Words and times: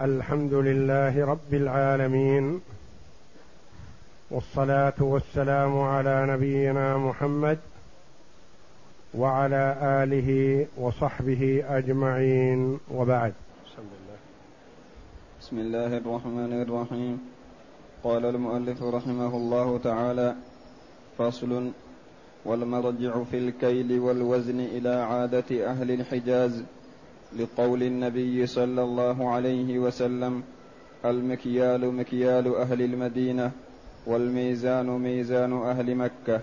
الحمد 0.00 0.54
لله 0.54 1.24
رب 1.24 1.54
العالمين 1.54 2.60
والصلاة 4.30 4.98
والسلام 5.00 5.78
على 5.78 6.26
نبينا 6.26 6.98
محمد 6.98 7.58
وعلى 9.14 9.76
آله 10.02 10.66
وصحبه 10.76 11.64
أجمعين 11.68 12.78
وبعد. 12.90 13.32
بسم 15.40 15.58
الله 15.58 15.96
الرحمن 15.96 16.62
الرحيم. 16.62 17.18
قال 18.04 18.24
المؤلف 18.26 18.82
رحمه 18.82 19.36
الله 19.36 19.78
تعالى 19.78 20.34
فصل 21.18 21.70
والمرجع 22.44 23.22
في 23.30 23.38
الكيل 23.38 24.00
والوزن 24.00 24.60
إلى 24.60 24.88
عادة 24.88 25.70
أهل 25.70 25.90
الحجاز. 25.90 26.64
لقول 27.38 27.82
النبي 27.82 28.46
صلى 28.46 28.82
الله 28.82 29.30
عليه 29.30 29.78
وسلم 29.78 30.42
المكيال 31.04 31.94
مكيال 31.94 32.56
أهل 32.56 32.82
المدينة 32.82 33.50
والميزان 34.06 34.86
ميزان 34.86 35.52
أهل 35.52 35.94
مكة. 35.94 36.40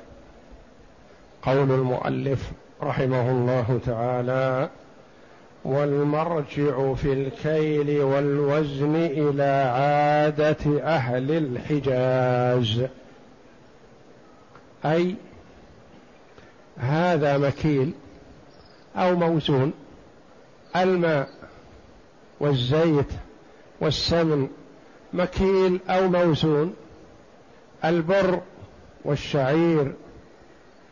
قول 1.43 1.71
المؤلف 1.71 2.51
رحمه 2.83 3.31
الله 3.31 3.79
تعالى 3.85 4.69
والمرجع 5.65 6.93
في 6.93 7.13
الكيل 7.13 8.01
والوزن 8.01 8.95
إلى 8.95 9.71
عادة 9.75 10.81
أهل 10.83 11.31
الحجاز. 11.31 12.85
أي 14.85 15.15
هذا 16.77 17.37
مكيل 17.37 17.91
أو 18.95 19.15
موزون 19.15 19.73
الماء 20.75 21.29
والزيت 22.39 23.11
والسمن 23.81 24.47
مكيل 25.13 25.79
أو 25.89 26.07
موزون 26.07 26.75
البر 27.85 28.41
والشعير 29.05 29.93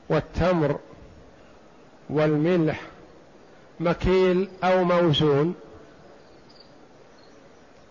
والتمر 0.10 0.80
والملح 2.10 2.82
مكيل 3.80 4.50
أو 4.64 4.84
موزون 4.84 5.56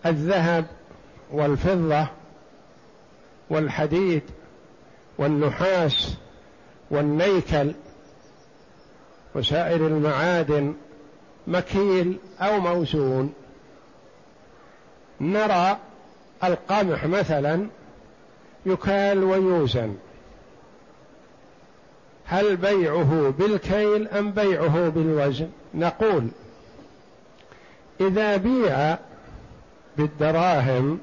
الذهب 0.05 0.65
والفضة 1.31 2.07
والحديد 3.49 4.21
والنحاس 5.17 6.15
والنيكل 6.91 7.71
وسائر 9.35 9.87
المعادن 9.87 10.73
مكيل 11.49 12.17
أو 12.39 12.59
موزون. 12.59 13.33
نرى 15.21 15.77
القمح 16.43 17.05
مثلا 17.05 17.67
يكال 18.65 19.23
ويوزن. 19.23 19.95
هل 22.25 22.55
بيعه 22.55 23.33
بالكيل 23.39 24.07
أم 24.07 24.31
بيعه 24.31 24.89
بالوزن؟ 24.89 25.49
نقول 25.73 26.27
إذا 28.01 28.37
بيع 28.37 28.97
بالدراهم 29.97 30.99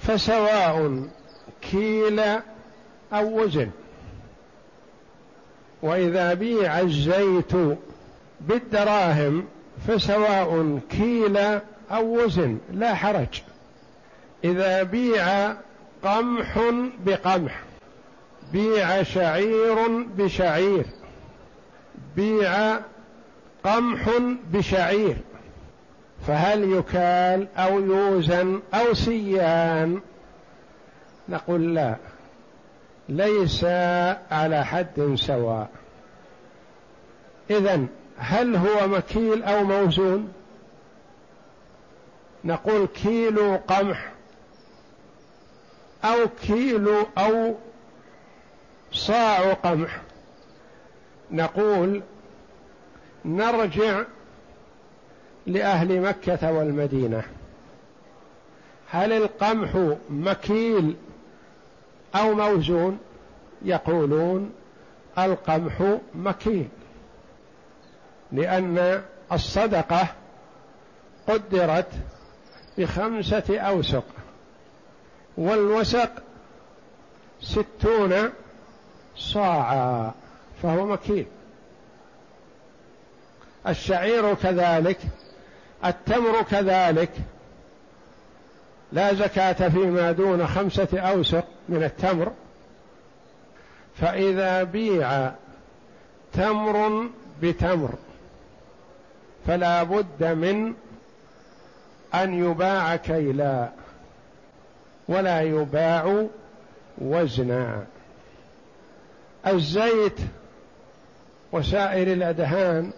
فسواء 0.00 1.02
كيل 1.62 2.20
أو 3.12 3.42
وزن. 3.42 3.70
وإذا 5.82 6.34
بيع 6.34 6.80
الزيت 6.80 7.52
بالدراهم 8.48 9.44
فسواء 9.88 10.78
كيل 10.90 11.36
أو 11.90 12.24
وزن 12.24 12.58
لا 12.72 12.94
حرج. 12.94 13.42
إذا 14.44 14.82
بيع 14.82 15.54
قمح 16.04 16.58
بقمح 17.06 17.62
بيع 18.52 19.02
شعير 19.02 19.88
بشعير 20.16 20.86
بيع 22.16 22.78
قمح 23.64 24.10
بشعير 24.52 25.16
فهل 26.26 26.72
يكال 26.72 27.48
أو 27.56 27.80
يوزن 27.80 28.60
أو 28.74 28.94
سيان؟ 28.94 30.00
نقول 31.28 31.74
لا. 31.74 31.96
ليس 33.08 33.64
على 34.30 34.64
حد 34.64 35.14
سواء. 35.14 35.68
إذن 37.50 37.88
هل 38.16 38.56
هو 38.56 38.88
مكيل 38.88 39.42
أو 39.42 39.64
موزون؟ 39.64 40.32
نقول 42.44 42.86
كيلو 42.86 43.56
قمح 43.56 44.12
أو 46.04 46.28
كيلو 46.42 47.06
أو 47.18 47.54
صاع 48.92 49.52
قمح. 49.52 50.00
نقول 51.30 52.02
نرجع 53.24 54.02
لأهل 55.46 56.00
مكة 56.00 56.52
والمدينة. 56.52 57.22
هل 58.90 59.12
القمح 59.12 59.96
مكيل 60.10 60.96
أو 62.14 62.34
موزون؟ 62.34 62.98
يقولون 63.62 64.52
القمح 65.18 65.98
مكيل. 66.14 66.68
لأن 68.32 69.02
الصدقة 69.32 70.06
قدرت 71.28 71.88
بخمسة 72.78 73.60
أوسق 73.60 74.04
والوسق 75.36 76.10
ستون 77.40 78.30
صاعا 79.16 80.12
فهو 80.62 80.86
مكيل. 80.86 81.26
الشعير 83.68 84.34
كذلك 84.34 84.98
التمر 85.84 86.42
كذلك 86.42 87.10
لا 88.92 89.14
زكاة 89.14 89.68
فيما 89.68 90.12
دون 90.12 90.46
خمسة 90.46 90.88
أوسق 91.00 91.44
من 91.68 91.82
التمر. 91.82 92.32
فإذا 94.00 94.62
بيع 94.62 95.32
تمر 96.32 97.08
بتمر 97.42 97.94
فلا 99.46 99.82
بد 99.82 100.24
من 100.24 100.74
أن 102.14 102.44
يباع 102.44 102.96
كيلا 102.96 103.68
ولا 105.08 105.40
يباع 105.40 106.26
وزنا. 106.98 107.84
الزيت 109.46 110.18
وسائر 111.52 112.12
الأدهان 112.12 112.90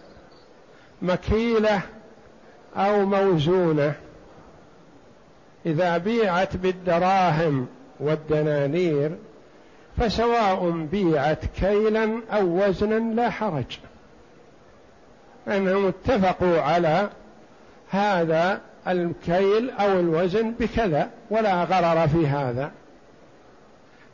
مكيلة 1.01 1.81
أو 2.75 3.05
موزونة. 3.05 3.93
إذا 5.65 5.97
بيعت 5.97 6.57
بالدراهم 6.57 7.67
والدنانير 7.99 9.11
فسواء 9.97 10.69
بيعت 10.71 11.45
كيلا 11.45 12.21
أو 12.31 12.65
وزنا 12.65 13.13
لا 13.13 13.29
حرج. 13.29 13.77
أنهم 15.47 15.87
اتفقوا 15.87 16.61
على 16.61 17.09
هذا 17.89 18.61
الكيل 18.87 19.69
أو 19.69 19.99
الوزن 19.99 20.51
بكذا 20.51 21.09
ولا 21.29 21.63
غرر 21.63 22.07
في 22.07 22.27
هذا. 22.27 22.71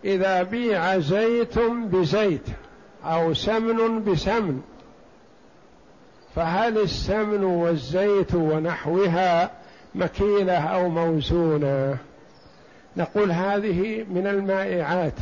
إذا 0.05 0.43
بيع 0.43 0.99
زيت 0.99 1.59
بزيت 1.59 2.47
أو 3.05 3.33
سمن 3.33 4.03
بسمن 4.03 4.61
فهل 6.35 6.77
السمن 6.77 7.43
والزيت 7.43 8.35
ونحوها 8.35 9.51
مكيلة 9.95 10.57
أو 10.57 10.89
موزونة؟ 10.89 11.97
نقول 12.97 13.31
هذه 13.31 14.05
من 14.09 14.27
المائعات. 14.27 15.13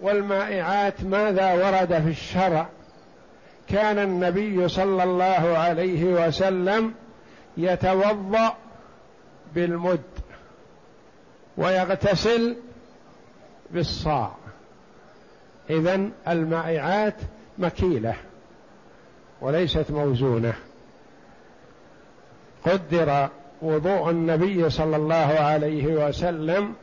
والمائعات 0.00 1.04
ماذا 1.04 1.52
ورد 1.52 2.02
في 2.02 2.10
الشرع؟ 2.10 2.66
كان 3.68 3.98
النبي 3.98 4.68
صلى 4.68 5.02
الله 5.02 5.58
عليه 5.58 6.04
وسلم 6.04 6.94
يتوضأ 7.56 8.54
بالمد 9.54 10.00
ويغتسل 11.56 12.56
بالصاع. 13.70 14.34
اذا 15.70 16.10
المائعات 16.28 17.14
مكيلة 17.58 18.16
وليست 19.40 19.90
موزونة. 19.90 20.54
قدر 22.64 23.28
وضوء 23.62 24.10
النبي 24.10 24.70
صلى 24.70 24.96
الله 24.96 25.14
عليه 25.40 26.08
وسلم 26.08 26.74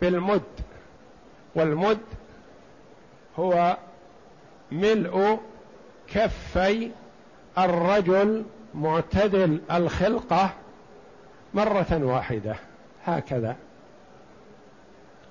بالمد 0.00 0.42
والمد 1.54 1.98
هو 3.38 3.76
ملء 4.72 5.38
كفي 6.08 6.90
الرجل 7.58 8.44
معتدل 8.74 9.60
الخلقة 9.72 10.50
مرة 11.54 11.86
واحدة. 12.02 12.56
هكذا. 13.04 13.56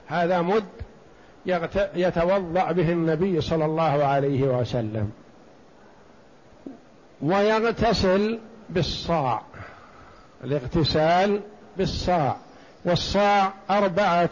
هذا 0.08 0.42
مد 0.42 0.66
يتوضأ 1.96 2.72
به 2.72 2.92
النبي 2.92 3.42
صلى 3.42 3.66
الله 3.66 4.06
عليه 4.06 4.44
وسلم. 4.44 5.12
ويغتسل 7.22 8.40
بالصاع. 8.70 9.42
الاغتسال 10.44 11.42
بالصاع. 11.78 12.36
والصاع 12.86 13.54
أربعة 13.70 14.30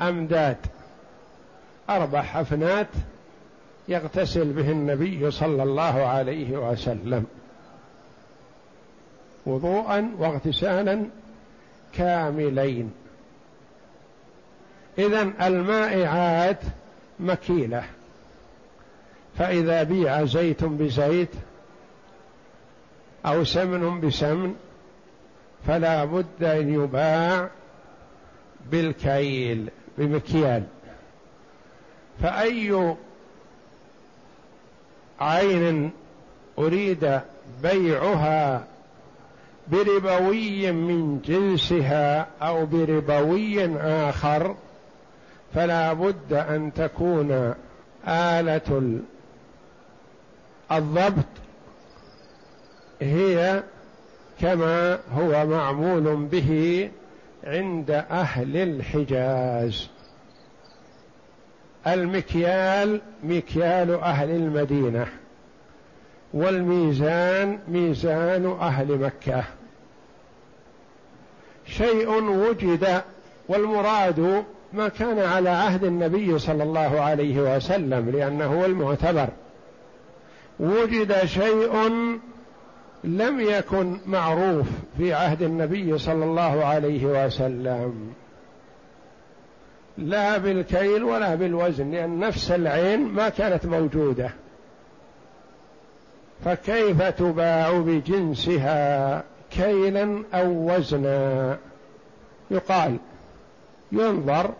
أمداد. 0.00 0.56
أربع 1.90 2.22
حفنات 2.22 2.88
يغتسل 3.88 4.52
به 4.52 4.70
النبي 4.70 5.30
صلى 5.30 5.62
الله 5.62 6.06
عليه 6.06 6.70
وسلم 6.70 7.26
وضوءا 9.46 10.10
واغتسالا 10.18 11.04
كاملين. 11.94 12.92
اذا 14.98 15.32
المائعات 15.42 16.60
مكيلة. 17.20 17.84
فإذا 19.38 19.82
بيع 19.82 20.24
زيت 20.24 20.64
بزيت 20.64 21.30
أو 23.26 23.44
سمن 23.44 24.00
بسمن 24.00 24.54
فلا 25.66 26.04
بد 26.04 26.44
أن 26.44 26.74
يباع 26.74 27.50
بالكيل 28.70 29.70
بمكيال. 29.98 30.62
فأي 32.22 32.94
عين 35.20 35.90
أريد 36.58 37.20
بيعها 37.62 38.64
بربوي 39.68 40.72
من 40.72 41.20
جنسها 41.20 42.26
أو 42.42 42.66
بربوي 42.66 43.76
آخر 43.76 44.56
فلا 45.54 45.92
بد 45.92 46.32
أن 46.32 46.72
تكون 46.74 47.54
آلة 48.08 49.00
الضبط. 50.72 51.24
هي 53.00 53.62
كما 54.40 54.98
هو 55.12 55.46
معمول 55.46 56.16
به 56.16 56.90
عند 57.44 57.90
أهل 57.90 58.56
الحجاز. 58.56 59.88
المكيال 61.86 63.00
مكيال 63.24 63.94
أهل 63.94 64.30
المدينة 64.30 65.06
والميزان 66.34 67.58
ميزان 67.68 68.56
أهل 68.60 68.98
مكة. 68.98 69.44
شيء 71.66 72.22
وجد 72.22 73.02
والمراد 73.48 74.44
ما 74.72 74.88
كان 74.88 75.18
على 75.18 75.48
عهد 75.48 75.84
النبي 75.84 76.38
صلى 76.38 76.62
الله 76.62 77.00
عليه 77.00 77.56
وسلم 77.56 78.10
لأنه 78.10 78.44
هو 78.44 78.64
المعتبر. 78.64 79.28
وجد 80.60 81.24
شيء 81.24 81.90
لم 83.04 83.40
يكن 83.40 83.98
معروف 84.06 84.66
في 84.98 85.14
عهد 85.14 85.42
النبي 85.42 85.98
صلى 85.98 86.24
الله 86.24 86.64
عليه 86.64 87.26
وسلم. 87.26 88.14
لا 89.98 90.38
بالكيل 90.38 91.04
ولا 91.04 91.34
بالوزن 91.34 91.90
لأن 91.90 92.18
نفس 92.18 92.50
العين 92.50 93.00
ما 93.00 93.28
كانت 93.28 93.66
موجودة. 93.66 94.30
فكيف 96.44 97.02
تباع 97.02 97.70
بجنسها 97.78 99.22
كيلا 99.50 100.22
أو 100.34 100.74
وزنا؟ 100.74 101.58
يقال 102.50 102.96
ينظر 103.92 104.50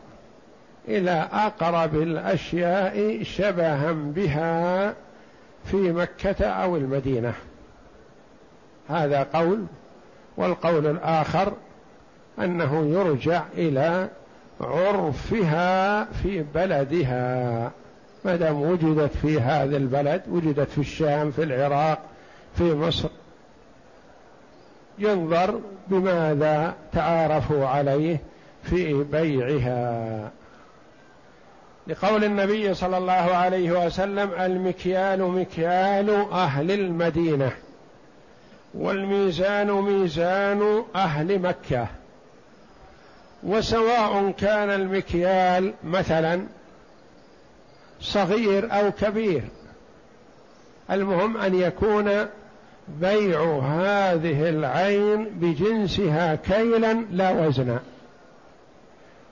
إلى 0.88 1.28
أقرب 1.32 1.94
الأشياء 1.94 3.22
شبها 3.22 3.92
بها 3.92 4.94
في 5.64 5.76
مكة 5.76 6.46
أو 6.46 6.76
المدينة. 6.76 7.34
هذا 8.88 9.22
قول 9.22 9.66
والقول 10.36 10.86
الآخر 10.86 11.52
أنه 12.38 12.86
يرجع 12.86 13.42
إلى 13.54 14.08
عرفها 14.60 16.04
في 16.04 16.44
بلدها. 16.54 17.70
ما 18.24 18.36
دام 18.36 18.62
وجدت 18.62 19.16
في 19.16 19.40
هذا 19.40 19.76
البلد 19.76 20.22
وجدت 20.28 20.70
في 20.70 20.78
الشام 20.78 21.30
في 21.30 21.42
العراق 21.42 21.98
في 22.58 22.74
مصر 22.74 23.08
ينظر 24.98 25.60
بماذا 25.88 26.74
تعارفوا 26.92 27.66
عليه 27.66 28.20
في 28.62 29.04
بيعها. 29.04 30.30
لقول 31.86 32.24
النبي 32.24 32.74
صلى 32.74 32.98
الله 32.98 33.12
عليه 33.12 33.86
وسلم 33.86 34.30
المكيال 34.40 35.22
مكيال 35.22 36.10
أهل 36.32 36.70
المدينة 36.70 37.52
والميزان 38.74 39.70
ميزان 39.72 40.82
أهل 40.94 41.38
مكة. 41.38 41.86
وسواء 43.44 44.30
كان 44.30 44.70
المكيال 44.70 45.74
مثلا 45.84 46.46
صغير 48.00 48.72
أو 48.72 48.92
كبير. 48.92 49.42
المهم 50.90 51.36
أن 51.36 51.54
يكون 51.54 52.26
بيع 52.88 53.58
هذه 53.58 54.48
العين 54.48 55.24
بجنسها 55.24 56.34
كيلا 56.34 56.92
لا 56.92 57.30
وزنا. 57.30 57.80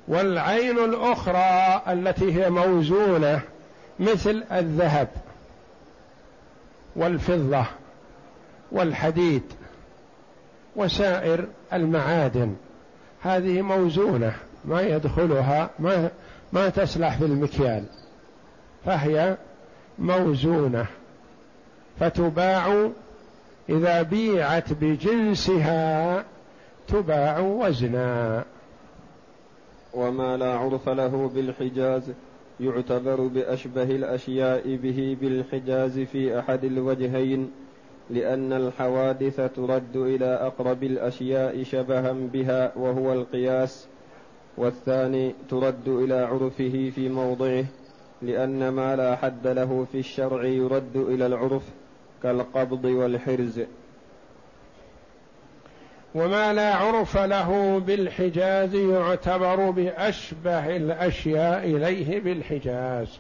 والعين 0.08 0.78
الأخرى 0.78 1.82
التي 1.88 2.34
هي 2.34 2.50
موزونة 2.50 3.40
مثل 4.00 4.44
الذهب 4.52 5.08
والفضة 6.96 7.64
والحديد 8.72 9.42
وسائر 10.76 11.46
المعادن. 11.72 12.56
هذه 13.22 13.62
موزونة 13.62 14.32
ما 14.64 14.82
يدخلها 14.82 15.70
ما 15.78 16.10
ما 16.52 16.68
تسلح 16.68 17.18
في 17.18 17.24
المكيال 17.24 17.84
فهي 18.84 19.36
موزونة. 19.98 20.86
فتباع 22.00 22.90
إذا 23.68 24.02
بيعت 24.02 24.72
بجنسها 24.72 26.24
تباع 26.88 27.38
وزنا. 27.38 28.44
وما 29.94 30.36
لا 30.36 30.54
عرف 30.54 30.88
له 30.88 31.30
بالحجاز 31.34 32.12
يعتبر 32.60 33.20
بأشبه 33.20 33.82
الأشياء 33.82 34.76
به 34.76 35.16
بالحجاز 35.20 35.98
في 35.98 36.38
أحد 36.38 36.64
الوجهين. 36.64 37.50
لأن 38.12 38.52
الحوادث 38.52 39.40
ترد 39.56 39.96
إلى 39.96 40.24
أقرب 40.24 40.82
الأشياء 40.82 41.62
شبها 41.62 42.12
بها 42.12 42.72
وهو 42.76 43.12
القياس 43.12 43.86
والثاني 44.56 45.34
ترد 45.50 45.88
إلى 45.88 46.14
عرفه 46.14 46.92
في 46.94 47.08
موضعه 47.08 47.64
لأن 48.22 48.68
ما 48.68 48.96
لا 48.96 49.16
حد 49.16 49.46
له 49.46 49.86
في 49.92 49.98
الشرع 49.98 50.44
يرد 50.44 50.96
إلى 50.96 51.26
العرف 51.26 51.62
كالقبض 52.22 52.84
والحرز. 52.84 53.60
وما 56.14 56.52
لا 56.52 56.74
عرف 56.74 57.16
له 57.18 57.78
بالحجاز 57.86 58.74
يعتبر 58.74 59.70
بأشبه 59.70 60.76
الأشياء 60.76 61.64
إليه 61.64 62.20
بالحجاز. 62.20 63.18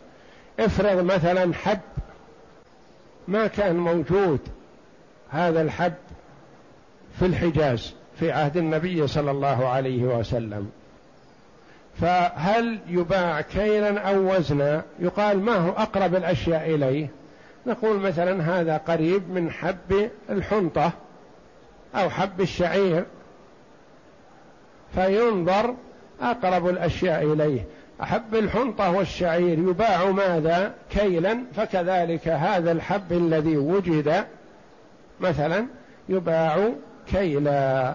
افرض 0.60 1.04
مثلا 1.04 1.54
حب 1.54 1.80
ما 3.28 3.46
كان 3.46 3.76
موجود 3.76 4.40
هذا 5.32 5.62
الحب 5.62 5.92
في 7.18 7.26
الحجاز 7.26 7.94
في 8.18 8.32
عهد 8.32 8.56
النبي 8.56 9.06
صلى 9.06 9.30
الله 9.30 9.68
عليه 9.68 10.02
وسلم. 10.02 10.70
فهل 12.00 12.78
يباع 12.88 13.40
كيلا 13.40 14.00
أو 14.00 14.36
وزنا؟ 14.36 14.82
يقال 14.98 15.40
ما 15.40 15.56
هو 15.56 15.70
أقرب 15.70 16.14
الأشياء 16.14 16.74
إليه. 16.74 17.08
نقول 17.66 18.00
مثلا 18.00 18.60
هذا 18.60 18.76
قريب 18.76 19.30
من 19.30 19.50
حب 19.50 20.10
الحنطة 20.30 20.92
أو 21.94 22.10
حب 22.10 22.40
الشعير. 22.40 23.04
فينظر 24.94 25.74
أقرب 26.20 26.68
الأشياء 26.68 27.32
إليه. 27.32 27.64
حب 28.00 28.34
الحنطة 28.34 28.90
والشعير 28.90 29.58
يباع 29.58 30.10
ماذا؟ 30.10 30.74
كيلا. 30.90 31.38
فكذلك 31.56 32.28
هذا 32.28 32.72
الحب 32.72 33.12
الذي 33.12 33.56
وجد 33.56 34.24
مثلا 35.22 35.66
يباع 36.08 36.72
كيلا. 37.06 37.94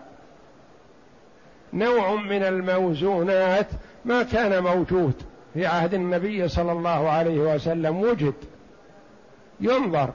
نوع 1.74 2.16
من 2.16 2.44
الموزونات 2.44 3.68
ما 4.06 4.24
كان 4.24 4.64
موجود 4.64 5.14
في 5.54 5.66
عهد 5.66 5.94
النبي 5.94 6.48
صلى 6.48 6.72
الله 6.72 7.10
عليه 7.10 7.56
وسلم 7.56 8.02
وجد 8.02 8.34
ينظر. 9.60 10.10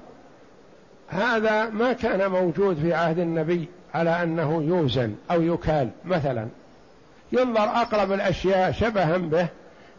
هذا 1.09 1.71
ما 1.71 1.93
كان 1.93 2.31
موجود 2.31 2.77
في 2.77 2.95
عهد 2.95 3.19
النبي 3.19 3.69
على 3.95 4.23
أنه 4.23 4.63
يوزن 4.63 5.15
أو 5.31 5.43
يكال 5.43 5.89
مثلا. 6.05 6.49
ينظر 7.33 7.65
أقرب 7.65 8.13
الأشياء 8.13 8.73
شبها 8.73 9.17
به. 9.17 9.47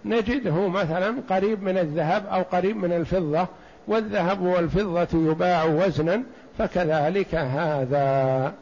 نجده 0.05 0.67
مثلا 0.67 1.15
قريب 1.29 1.63
من 1.63 1.77
الذهب 1.77 2.25
أو 2.25 2.41
قريب 2.41 2.77
من 2.77 2.93
الفضة 2.93 3.47
والذهب 3.87 4.41
والفضة 4.41 5.31
يباع 5.31 5.63
وزنا 5.63 6.23
فكذلك 6.57 7.35
هذا. 7.35 8.53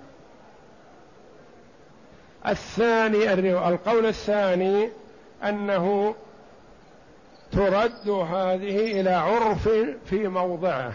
الثاني 2.48 3.34
القول 3.68 4.06
الثاني 4.06 4.90
أنه 5.44 6.16
ترد 7.52 8.10
هذه 8.10 9.02
إلى 9.02 9.10
عرف 9.10 9.70
في 10.06 10.28
موضعه. 10.28 10.94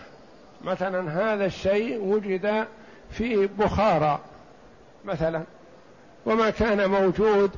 مثلا 0.65 1.33
هذا 1.35 1.47
الشيء 1.47 2.05
وجد 2.05 2.67
في 3.11 3.47
بخارى 3.47 4.19
مثلا 5.05 5.43
وما 6.26 6.50
كان 6.50 6.91
موجود 6.91 7.50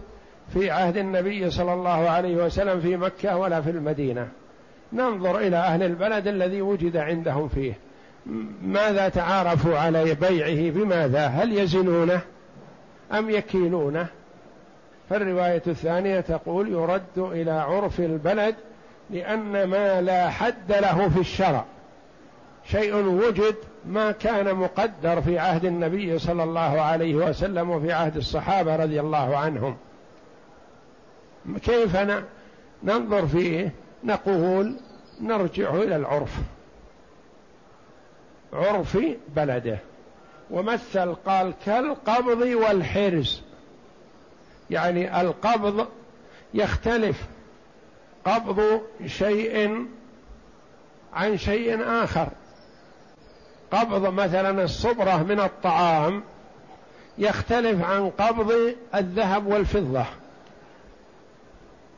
في 0.55 0.71
عهد 0.71 0.97
النبي 0.97 1.51
صلى 1.51 1.73
الله 1.73 2.11
عليه 2.11 2.37
وسلم 2.37 2.81
في 2.81 2.97
مكة 2.97 3.37
ولا 3.37 3.61
في 3.61 3.71
المدينة. 3.71 4.29
ننظر 4.93 5.39
إلى 5.39 5.57
أهل 5.57 5.83
البلد 5.83 6.27
الذي 6.27 6.63
وجد 6.63 6.97
عندهم 6.97 7.49
فيه. 7.49 7.88
ماذا 8.63 9.09
تعارفوا 9.09 9.79
على 9.79 10.15
بيعه؟ 10.15 10.71
بماذا؟ 10.71 11.27
هل 11.27 11.59
يزنونه 11.59 12.21
أم 13.13 13.31
يكيلونه؟ 13.31 14.07
فالرواية 15.11 15.63
الثانية 15.67 16.21
تقول 16.21 16.69
يرد 16.69 17.19
إلى 17.19 17.51
عرف 17.51 18.01
البلد 18.01 18.55
لأن 19.11 19.65
ما 19.65 20.01
لا 20.01 20.31
حد 20.31 20.73
له 20.73 21.09
في 21.09 21.21
الشرع. 21.21 21.65
شيء 22.65 22.95
وجد 22.95 23.55
ما 23.87 24.13
كان 24.13 24.55
مقدر 24.55 25.21
في 25.21 25.39
عهد 25.39 25.65
النبي 25.65 26.19
صلى 26.19 26.45
الله 26.45 26.81
عليه 26.81 27.15
وسلم 27.15 27.71
وفي 27.71 27.93
عهد 27.93 28.17
الصحابة 28.17 28.77
رضي 28.77 29.01
الله 29.01 29.37
عنهم. 29.37 29.77
كيف 31.65 31.97
ننظر 32.85 33.27
فيه؟ 33.27 33.73
نقول 34.05 34.77
نرجع 35.21 35.75
إلى 35.75 35.97
العرف. 35.97 36.39
عرف 38.53 38.99
بلده. 39.37 39.79
ومثل 40.51 41.15
قال 41.15 41.55
كالقبض 41.67 42.41
والحرز. 42.41 43.43
يعني 44.71 45.21
القبض 45.21 45.89
يختلف. 46.55 47.27
قبض 48.25 48.83
شيء 49.07 49.87
عن 51.13 51.37
شيء 51.37 51.83
آخر. 51.83 52.29
قبض 53.73 54.13
مثلا 54.13 54.65
الصبرة 54.65 55.23
من 55.23 55.41
الطعام 55.41 56.23
يختلف 57.19 57.85
عن 57.85 58.11
قبض 58.11 58.75
الذهب 58.95 59.47
والفضة. 59.47 60.05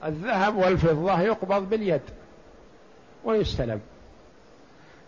الذهب 0.05 0.57
والفضة 0.57 1.21
يقبض 1.21 1.69
باليد 1.69 2.01
ويستلم. 3.25 3.81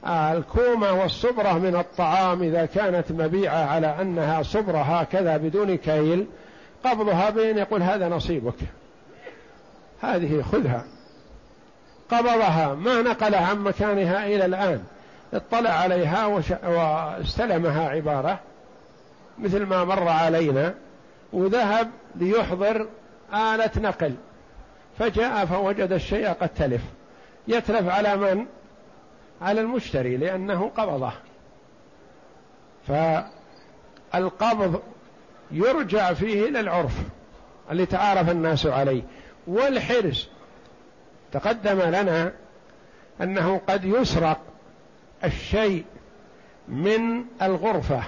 الكومة 0.06 0.92
والصبرة 0.92 1.58
من 1.58 1.76
الطعام 1.76 2.42
إذا 2.42 2.66
كانت 2.66 3.12
مبيعة 3.12 3.64
على 3.66 3.86
أنها 4.00 4.42
صبرة 4.42 4.78
هكذا 4.78 5.36
بدون 5.36 5.76
كيل 5.76 6.26
قبضها 6.84 7.30
بين 7.30 7.58
يقول 7.58 7.82
هذا 7.82 8.08
نصيبك. 8.08 8.54
هذه 10.00 10.42
خذها. 10.42 10.84
قبضها. 12.10 12.74
ما 12.74 13.02
نقلها 13.02 13.46
عن 13.46 13.58
مكانها 13.58 14.26
إلى 14.26 14.44
الآن. 14.44 14.82
اطلع 15.34 15.70
عليها 15.70 16.26
واستلمها 16.66 17.88
عبارة. 17.88 18.38
مثل 19.38 19.62
ما 19.62 19.84
مر 19.84 20.08
علينا. 20.08 20.74
وذهب 21.32 21.90
ليحضر 22.14 22.88
آلة 23.34 23.70
نقل. 23.76 24.14
فجاء 24.98 25.46
فوجد 25.46 25.92
الشيء 25.92 26.28
قد 26.28 26.48
تلف. 26.48 26.82
يتلف 27.48 27.88
على 27.88 28.16
من؟ 28.16 28.46
على 29.42 29.60
المشتري 29.60 30.16
لأنه 30.16 30.70
قبضه. 30.76 31.12
فالقبض 34.12 34.82
يرجع 35.50 36.12
فيه 36.12 36.48
إلى 36.48 36.60
العرف 36.60 36.92
اللي 37.70 37.86
تعارف 37.86 38.30
الناس 38.30 38.66
عليه. 38.66 39.02
والحرز 39.46 40.28
تقدم 41.32 41.80
لنا 41.80 42.32
أنه 43.20 43.60
قد 43.68 43.84
يسرق 43.84 44.40
الشيء 45.24 45.84
من 46.68 47.24
الغرفة 47.42 48.02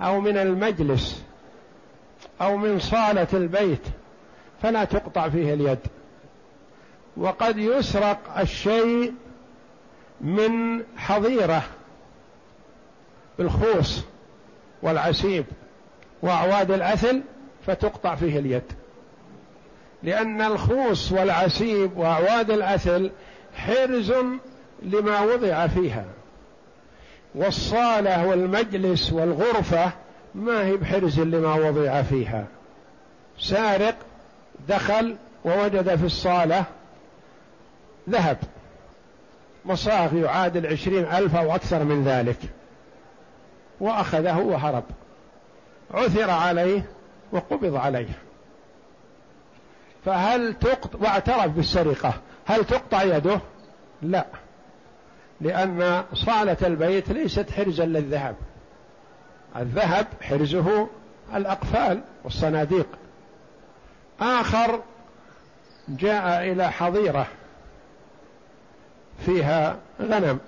أو 0.00 0.20
من 0.20 0.38
المجلس 0.38 1.24
أو 2.40 2.56
من 2.56 2.78
صالة 2.78 3.28
البيت 3.32 3.82
فلا 4.62 4.84
تقطع 4.84 5.28
فيه 5.28 5.54
اليد. 5.54 5.78
وقد 7.16 7.58
يسرق 7.58 8.38
الشيء 8.38 9.14
من 10.22 10.82
حظيرة 10.96 11.62
بالخوص 13.38 14.04
والعسيب 14.82 15.44
وأعواد 16.22 16.70
الأثل 16.70 17.22
فتقطع 17.66 18.14
فيه 18.14 18.38
اليد. 18.38 18.62
لأن 20.02 20.42
الخوص 20.42 21.12
والعسيب 21.12 21.96
وأعواد 21.96 22.50
الأثل 22.50 23.10
حرز 23.54 24.12
لما 24.82 25.20
وضع 25.20 25.66
فيها. 25.66 26.04
والصالة 27.34 28.26
والمجلس 28.26 29.12
والغرفة 29.12 29.92
ما 30.34 30.64
هي 30.64 30.76
بحرز 30.76 31.20
لما 31.20 31.54
وضع 31.54 32.02
فيها. 32.02 32.46
سارق 33.38 33.94
دخل 34.68 35.16
ووجد 35.44 35.94
في 35.94 36.06
الصالة 36.06 36.64
ذهب. 38.10 38.38
مصاغ 39.64 40.14
يعادل 40.16 40.66
عشرين 40.66 41.04
ألف 41.04 41.36
أو 41.36 41.54
أكثر 41.54 41.84
من 41.84 42.04
ذلك. 42.04 42.38
وأخذه 43.80 44.38
وهرب. 44.38 44.84
عثر 45.90 46.30
عليه 46.30 46.84
وقبض 47.32 47.76
عليه. 47.76 48.08
فهل 50.04 50.54
تقطع 50.54 50.98
واعترف 51.00 51.46
بالسرقة. 51.46 52.14
هل 52.46 52.64
تقطع 52.64 53.02
يده؟ 53.02 53.40
لا. 54.02 54.26
لأن 55.40 56.04
صالة 56.14 56.56
البيت 56.62 57.08
ليست 57.08 57.50
حرزا 57.50 57.84
للذهب. 57.84 58.36
الذهب 59.56 60.06
حرزه 60.22 60.88
الأقفال 61.34 62.00
والصناديق. 62.24 62.86
آخر 64.20 64.80
جاء 65.88 66.52
إلى 66.52 66.72
حظيرة. 66.72 67.26
فيها 69.26 69.76
غنم. 70.02 70.38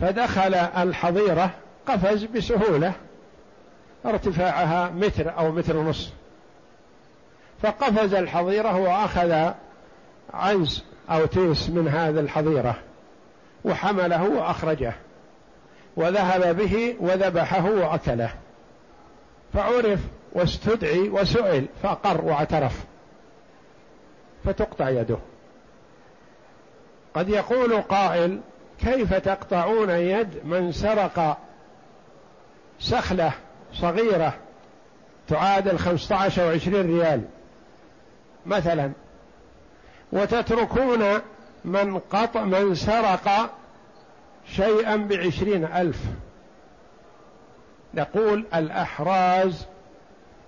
فدخل 0.00 0.54
الحظيرة 0.54 1.50
قفز 1.86 2.24
بسهولة 2.24 2.92
ارتفاعها 4.06 4.90
متر 4.90 5.38
أو 5.38 5.52
متر 5.52 5.76
ونصف 5.76 6.12
فقفز 7.62 8.14
الحظيرة 8.14 8.76
وأخذ 8.76 9.52
عنز 10.34 10.84
أو 11.10 11.26
تيس 11.26 11.70
من 11.70 11.88
هذه 11.88 12.20
الحظيرة 12.20 12.76
وحمله 13.64 14.28
وأخرجه. 14.28 14.92
وذهب 15.96 16.56
به 16.56 16.96
وذبحه 17.00 17.70
وأكله. 17.70 18.30
فعرف 19.54 20.00
واستدعي 20.32 21.08
وسئل 21.08 21.66
فأقر 21.82 22.24
واعترف. 22.24 22.84
فتقطع 24.44 24.88
يده. 24.88 25.18
قد 27.14 27.28
يقول 27.28 27.80
قائل 27.80 28.40
كيف 28.80 29.14
تقطعون 29.14 29.90
يد 29.90 30.44
من 30.44 30.72
سرق 30.72 31.38
سخلة 32.80 33.32
صغيرة 33.74 34.34
تعادل 35.28 35.78
خمسة 35.78 36.16
عشر 36.16 36.46
وعشرين 36.46 36.86
ريال 36.86 37.22
مثلا 38.46 38.92
وتتركون 40.12 41.04
من 41.64 41.98
قطع 41.98 42.44
من 42.44 42.74
سرق 42.74 43.54
شيئا 44.46 44.96
بعشرين 44.96 45.64
ألف. 45.64 45.98
نقول 47.94 48.46
الأحراز 48.54 49.66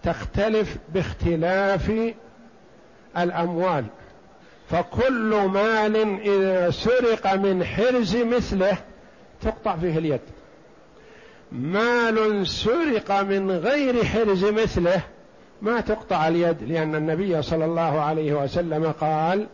تختلف 0.02 0.76
باختلاف 0.88 1.92
الأموال. 3.18 3.84
فكل 4.72 5.48
مال 5.52 5.96
إذا 6.20 6.70
سرق 6.70 7.34
من 7.34 7.64
حرز 7.64 8.16
مثله 8.16 8.76
تقطع 9.42 9.76
فيه 9.76 9.98
اليد. 9.98 10.20
مال 11.52 12.46
سرق 12.46 13.20
من 13.20 13.50
غير 13.50 14.04
حرز 14.04 14.44
مثله 14.44 15.02
ما 15.62 15.80
تقطع 15.80 16.28
اليد 16.28 16.62
لأن 16.62 16.94
النبي 16.94 17.42
صلى 17.42 17.64
الله 17.64 18.00
عليه 18.00 18.32
وسلم 18.32 18.92
قال 19.00 19.46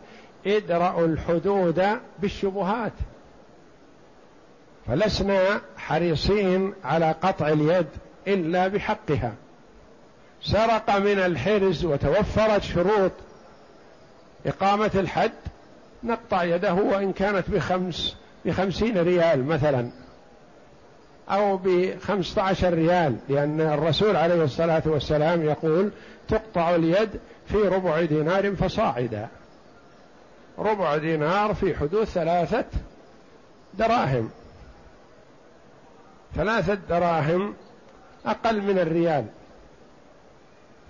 ادرأوا 0.47 1.07
الحدود 1.07 1.85
بالشبهات. 2.19 2.93
فلسنا 4.87 5.61
حريصين 5.77 6.73
على 6.83 7.15
قطع 7.21 7.47
اليد 7.47 7.87
إلا 8.27 8.67
بحقها. 8.67 9.33
سرق 10.41 10.97
من 10.97 11.19
الحرز 11.19 11.85
وتوفرت 11.85 12.63
شروط 12.63 13.11
إقامة 14.45 14.91
الحد 14.95 15.31
نقطع 16.03 16.43
يده 16.43 16.73
وإن 16.73 17.13
كانت 17.13 17.49
بخمس 17.49 18.17
بخمسين 18.45 18.97
ريال 18.97 19.45
مثلا 19.45 19.89
أو 21.29 21.57
بخمسة 21.63 22.41
عشر 22.41 22.73
ريال 22.73 23.15
لأن 23.29 23.61
الرسول 23.61 24.15
عليه 24.15 24.43
الصلاة 24.43 24.83
والسلام 24.85 25.45
يقول 25.45 25.91
تقطع 26.27 26.75
اليد 26.75 27.09
في 27.45 27.57
ربع 27.57 28.01
دينار 28.01 28.55
فصاعدا. 28.55 29.27
ربع 30.59 30.97
دينار 30.97 31.53
في 31.53 31.75
حدود 31.75 32.03
ثلاثة 32.03 32.65
دراهم. 33.73 34.29
ثلاثة 36.35 36.77
دراهم 36.89 37.53
أقل 38.25 38.61
من 38.61 38.79
الريال 38.79 39.25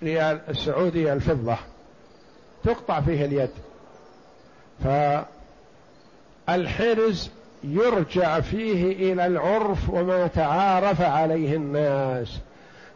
ريال 0.02 0.40
السعودي 0.48 1.12
الفضة. 1.12 1.56
تقطع 2.64 3.00
فيه 3.00 3.24
اليد. 3.24 3.50
فالحرز 6.46 7.30
يرجع 7.64 8.40
فيه 8.40 9.12
إلى 9.12 9.26
العرف 9.26 9.90
وما 9.90 10.26
تعارف 10.26 11.00
عليه 11.00 11.56
الناس. 11.56 12.38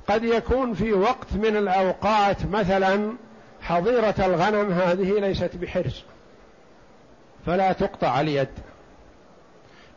قد 0.09 0.25
يكون 0.25 0.75
في 0.75 0.93
وقت 0.93 1.33
من 1.33 1.57
الأوقات 1.57 2.47
مثلا 2.47 3.13
حظيرة 3.61 4.15
الغنم 4.19 4.73
هذه 4.73 5.21
ليست 5.21 5.57
بحرز 5.57 6.03
فلا 7.47 7.73
تقطع 7.73 8.21
اليد. 8.21 8.49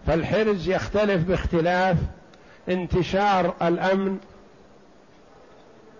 فالحرز 0.08 0.70
يختلف 0.70 1.24
باختلاف 1.24 1.98
انتشار 2.70 3.54
الأمن 3.62 4.18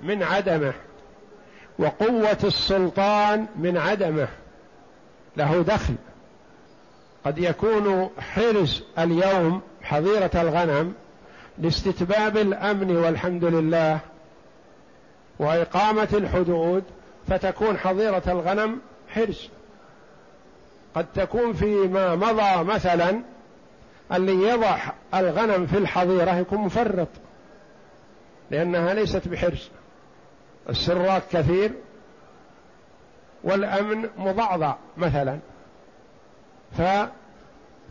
من 0.02 0.24
عدمه. 0.24 0.74
وقوة 1.80 2.38
السلطان 2.44 3.46
من 3.56 3.78
عدمه 3.78 4.28
له 5.38 5.62
دخل. 5.62 5.96
قد 7.26 7.38
يكون 7.38 8.10
حرز 8.20 8.84
اليوم 9.00 9.62
حظيرة 9.82 10.32
الغنم 10.36 10.94
لاستتباب 11.58 12.38
الأمن 12.38 12.96
والحمد 12.96 13.44
لله 13.44 14.00
وإقامة 15.40 16.08
الحدود 16.14 16.84
فتكون 17.28 17.78
حظيرة 17.78 18.24
الغنم 18.28 18.80
حرز. 19.10 19.50
قد 20.96 21.06
تكون 21.16 21.54
فيما 21.54 22.16
مضى 22.16 22.64
مثلا 22.64 23.22
اللي 24.14 24.50
يضع 24.50 24.78
الغنم 25.14 25.68
في 25.68 25.78
الحظيرة 25.78 26.36
يكون 26.36 26.60
مفرط 26.60 27.08
لأنها 28.52 28.94
ليست 28.94 29.28
بحرز. 29.28 29.70
السراق 30.70 31.24
كثير 31.32 31.72
والأمن 33.44 34.10
مضعضع 34.18 34.76
مثلا. 34.98 35.40
ف 36.78 36.82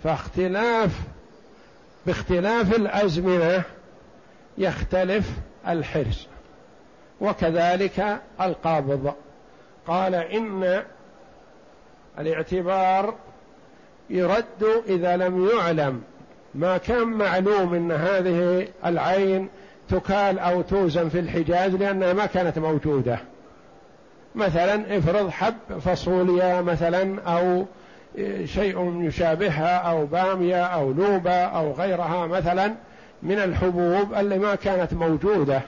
فاختلاف 0.05 1.01
باختلاف 2.07 2.75
الأزمنة 2.75 3.63
يختلف 4.59 5.31
الحرص. 5.69 6.27
وكذلك 7.21 8.21
القابض. 8.41 9.15
قال 9.87 10.15
إن 10.15 10.83
الاعتبار 12.19 13.15
يرد 14.11 14.83
إذا 14.89 15.17
لم 15.17 15.49
يعلم 15.49 16.03
ما 16.55 16.79
كان 16.79 17.07
معلوم 17.07 17.75
إن 17.75 17.93
هذه 17.93 18.69
العين 18.85 19.49
تكال 19.91 20.39
أو 20.39 20.63
توزن 20.63 21.09
في 21.09 21.19
الحجاز 21.19 21.75
لأنها 21.75 22.13
ما 22.13 22.27
كانت 22.27 22.59
موجودة. 22.59 23.19
مثلا 24.35 24.99
افرض 24.99 25.31
حب 25.31 25.79
فاصوليا 25.85 26.61
مثلا 26.61 27.23
أو 27.23 27.65
شيء 28.45 29.03
يشابهها 29.03 29.77
أو 29.77 30.07
بامية 30.07 30.63
أو 30.63 30.93
لوبة 30.93 31.33
أو 31.33 31.73
غيرها 31.73 32.27
مثلا 32.27 32.75
من 33.23 33.39
الحبوب 33.39 34.15
اللي 34.15 34.39
ما 34.39 34.55
كانت 34.55 34.93
موجودة. 34.93 35.61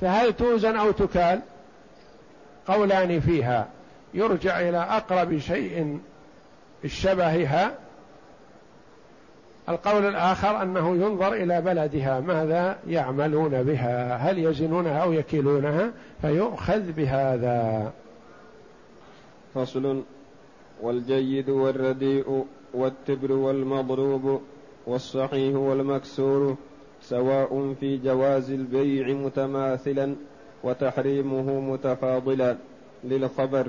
فهل 0.00 0.32
توزن 0.32 0.76
أو 0.76 0.90
تكال؟ 0.90 1.40
قولان 2.66 3.20
فيها. 3.20 3.66
يرجع 4.14 4.60
إلى 4.60 4.78
أقرب 4.78 5.38
شيء 5.38 5.98
شبهها 6.86 7.72
القول 9.68 10.04
الآخر 10.04 10.62
أنه 10.62 10.96
ينظر 10.96 11.32
إلى 11.32 11.60
بلدها 11.60 12.20
ماذا 12.20 12.78
يعملون 12.88 13.62
بها 13.62 14.16
هل 14.16 14.38
يزنونها 14.38 14.98
أو 14.98 15.12
يكيلونها 15.12 15.92
فيؤخذ 16.22 16.92
بهذا. 16.92 17.92
فصل 19.54 20.02
والجيد 20.82 21.50
والرديء 21.50 22.44
والتبر 22.74 23.32
والمضروب 23.32 24.40
والصحيح 24.86 25.56
والمكسور 25.56 26.56
سواء 27.02 27.74
في 27.80 27.96
جواز 27.96 28.50
البيع 28.50 29.08
متماثلا 29.08 30.14
وتحريمه 30.62 31.60
متفاضلا 31.60 32.56
للخبر. 33.04 33.66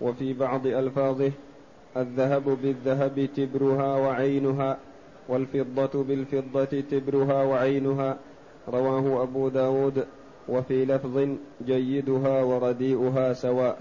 وفي 0.00 0.32
بعض 0.32 0.66
ألفاظه 0.66 1.32
الذهب 1.96 2.44
بالذهب 2.62 3.28
تبرها 3.36 3.96
وعينها 3.96 4.76
والفضة 5.28 6.04
بالفضة 6.04 6.80
تبرها 6.80 7.42
وعينها. 7.42 8.16
رواه 8.68 9.22
أبو 9.22 9.48
داود 9.48 10.06
وفي 10.48 10.84
لفظ 10.84 11.28
جيدها 11.66 12.42
ورديئها 12.42 13.32
سواء. 13.32 13.78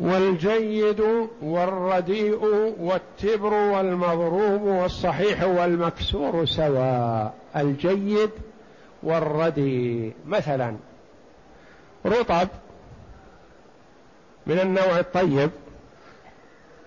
والجيد 0.00 1.02
والرديء 1.42 2.44
والتبر 2.80 3.54
والمضروب 3.54 4.62
والصحيح 4.62 5.42
والمكسور 5.44 6.44
سواء. 6.44 7.34
الجيد 7.56 8.30
والردي 9.02 10.12
مثلا 10.26 10.76
رطب 12.06 12.48
من 14.46 14.58
النوع 14.60 14.98
الطيب 14.98 15.50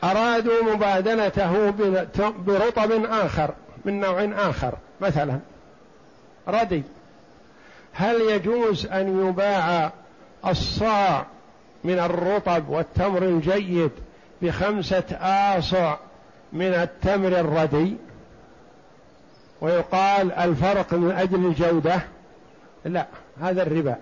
أرادوا 0.04 0.74
مبادلته 0.74 1.70
برطب 2.38 3.06
آخر 3.06 3.54
من 3.86 4.00
نوع 4.00 4.24
آخر. 4.50 4.74
مثلا 5.02 5.40
ردي 6.48 6.84
هل 7.94 8.22
يجوز 8.22 8.86
أن 8.86 9.28
يباع 9.28 9.92
الصاع 10.48 11.26
من 11.84 12.00
الرطب 12.00 12.70
والتمر 12.70 13.24
الجيد 13.24 13.92
بخمسة 14.42 15.04
آصع 15.22 15.96
من 16.54 16.74
التمر 16.74 17.28
الردي؟ 17.28 17.98
ويقال 19.62 20.32
الفرق 20.32 20.94
من 20.94 21.12
أجل 21.12 21.46
الجودة؟ 21.46 22.02
لا 22.86 23.06
هذا 23.42 23.62
الربا. 23.64 23.96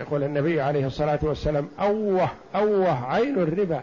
يقول 0.00 0.22
النبي 0.22 0.60
عليه 0.60 0.86
الصلاة 0.86 1.18
والسلام 1.22 1.68
أوه 1.80 2.28
أوه 2.54 3.12
عين 3.12 3.38
الربا. 3.38 3.82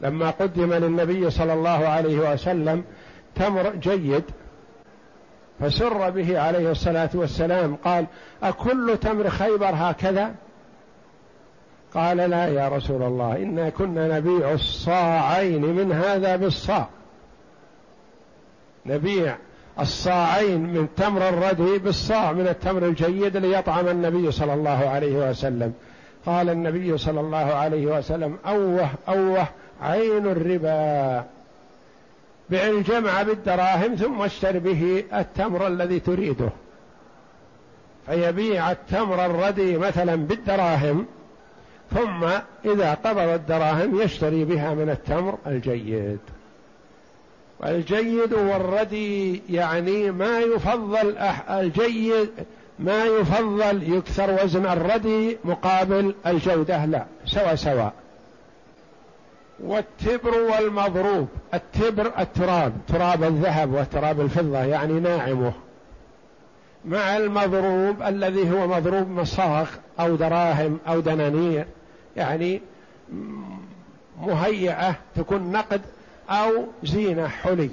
لما 0.00 0.30
قدم 0.30 0.72
للنبي 0.72 1.30
صلى 1.30 1.52
الله 1.52 1.88
عليه 1.88 2.32
وسلم 2.32 2.84
تمر 3.34 3.74
جيد 3.74 4.24
فسر 5.60 6.10
به 6.10 6.40
عليه 6.40 6.70
الصلاة 6.70 7.10
والسلام 7.14 7.76
قال 7.84 8.06
أكل 8.42 8.98
تمر 9.00 9.30
خيبر 9.30 9.70
هكذا؟ 9.72 10.34
قال 11.94 12.16
لا 12.16 12.46
يا 12.46 12.68
رسول 12.68 13.02
الله 13.02 13.36
إنا 13.36 13.68
كنا 13.68 14.18
نبيع 14.18 14.52
الصاعين 14.52 15.62
من 15.62 15.92
هذا 15.92 16.36
بالصاع. 16.36 16.88
نبيع 18.86 19.36
الصاعين 19.80 20.60
من 20.60 20.88
تمر 20.96 21.28
الردي 21.28 21.78
بالصاع 21.78 22.32
من 22.32 22.48
التمر 22.48 22.86
الجيد 22.86 23.36
ليطعم 23.36 23.88
النبي 23.88 24.30
صلى 24.30 24.54
الله 24.54 24.88
عليه 24.88 25.30
وسلم. 25.30 25.72
قال 26.26 26.50
النبي 26.50 26.98
صلى 26.98 27.20
الله 27.20 27.36
عليه 27.36 27.98
وسلم 27.98 28.38
أوه 28.46 28.88
أوه 29.08 29.48
عين 29.82 30.26
الربا. 30.26 31.24
بع 32.50 32.66
الجمع 32.66 33.22
بالدراهم 33.22 33.94
ثم 33.94 34.22
اشتر 34.22 34.58
به 34.58 35.04
التمر 35.14 35.66
الذي 35.66 36.00
تريده. 36.00 36.50
فيبيع 38.06 38.70
التمر 38.70 39.26
الردي 39.26 39.78
مثلا 39.78 40.16
بالدراهم 40.16 41.06
ثم 41.94 42.24
إذا 42.64 42.94
قبض 42.94 43.28
الدراهم 43.28 44.00
يشتري 44.00 44.44
بها 44.44 44.74
من 44.74 44.90
التمر 44.90 45.38
الجيد. 45.46 46.18
الجيد 47.66 48.32
والردي 48.32 49.42
يعني 49.50 50.10
ما 50.10 50.38
يفضل 50.38 51.18
الجيد 51.50 52.30
ما 52.78 53.04
يفضل 53.04 53.92
يكثر 53.92 54.44
وزن 54.44 54.66
الردي 54.66 55.36
مقابل 55.44 56.14
الجودة 56.26 56.84
لا 56.84 57.04
سوا 57.24 57.54
سوا 57.54 57.90
والتبر 59.60 60.34
والمضروب. 60.34 61.28
التبر 61.54 62.12
التراب 62.18 62.72
تراب 62.88 63.22
الذهب 63.22 63.74
وتراب 63.74 64.20
الفضة 64.20 64.58
يعني 64.58 65.00
ناعمه. 65.00 65.52
مع 66.84 67.16
المضروب 67.16 68.02
الذي 68.02 68.50
هو 68.50 68.66
مضروب 68.66 69.08
مصاغ 69.08 69.68
أو 70.00 70.16
دراهم 70.16 70.78
أو 70.88 71.00
دنانير 71.00 71.66
يعني 72.16 72.62
مهيئة 74.20 74.94
تكون 75.16 75.52
نقد 75.52 75.80
أو 76.30 76.66
زينة 76.82 77.28
حلي. 77.28 77.70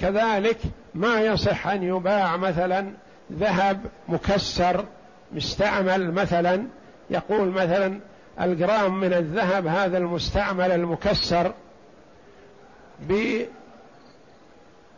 كذلك 0.00 0.58
ما 0.94 1.20
يصح 1.20 1.66
أن 1.66 1.82
يباع 1.82 2.36
مثلا 2.36 2.92
ذهب 3.32 3.80
مكسر 4.08 4.84
مستعمل 5.32 6.12
مثلا 6.12 6.64
يقول 7.10 7.48
مثلا 7.48 8.00
الجرام 8.40 9.00
من 9.00 9.12
الذهب 9.12 9.66
هذا 9.66 9.98
المستعمل 9.98 10.70
المكسر 10.70 11.52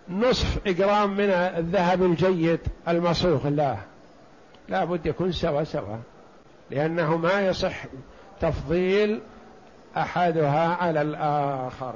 بنصف 0.09 0.68
جرام 0.68 1.16
من 1.16 1.31
الذهب 1.31 2.03
الجيد 2.03 2.61
المصوغ 2.88 3.49
لا 3.49 3.77
لا 4.68 4.85
بد 4.85 5.07
يكون 5.07 5.33
سوا 5.33 5.64
سوا 5.64 5.97
لأنه 6.71 7.16
ما 7.16 7.40
يصح 7.40 7.85
تفضيل 8.40 9.21
أحدها 9.97 10.68
على 10.68 11.03
الآخر. 11.03 11.95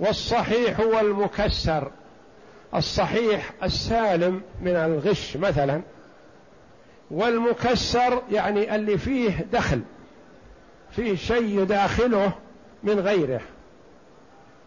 والصحيح 0.00 0.80
والمكسر 0.80 1.90
الصحيح 2.74 3.50
السالم 3.62 4.42
من 4.60 4.76
الغش 4.76 5.36
مثلا. 5.36 5.80
والمكسر 7.14 8.22
يعني 8.32 8.74
اللي 8.74 8.98
فيه 8.98 9.46
دخل 9.52 9.80
فيه 10.90 11.16
شيء 11.16 11.62
يداخله 11.62 12.32
من 12.82 13.00
غيره 13.00 13.40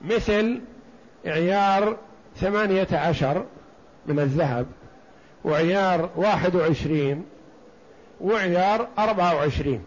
مثل 0.02 0.62
عيار 1.26 1.98
ثمانية 2.36 2.88
عشر 2.92 3.46
من 4.06 4.20
الذهب 4.20 4.66
وعيار 5.44 6.10
واحد 6.16 6.56
وعشرين 6.56 7.26
وعيار 8.22 8.88
أربعة 9.00 9.36
وعشرين 9.36 9.84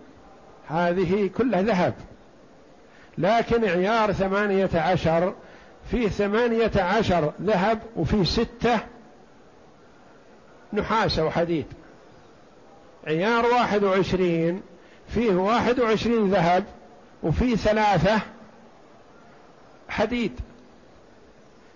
هذه 0.68 1.30
كلها 1.36 1.62
ذهب. 1.62 1.94
لكن 3.18 3.64
عيار 3.64 4.12
ثمانية 4.12 4.70
عشر 4.74 5.34
فيه 5.90 6.08
ثمانية 6.08 6.70
عشر 6.76 7.32
ذهب 7.42 7.78
وفيه 7.96 8.24
ستة 8.24 8.78
نحاسة 10.72 11.24
وحديد 11.24 11.66
عيار 13.06 13.46
واحد 13.46 13.84
وعشرين 13.84 14.62
فيه 15.08 15.34
واحد 15.34 15.80
وعشرين 15.80 16.30
ذهب 16.30 16.64
وفيه 17.22 17.56
ثلاثة 17.56 18.20
حديد. 19.88 20.32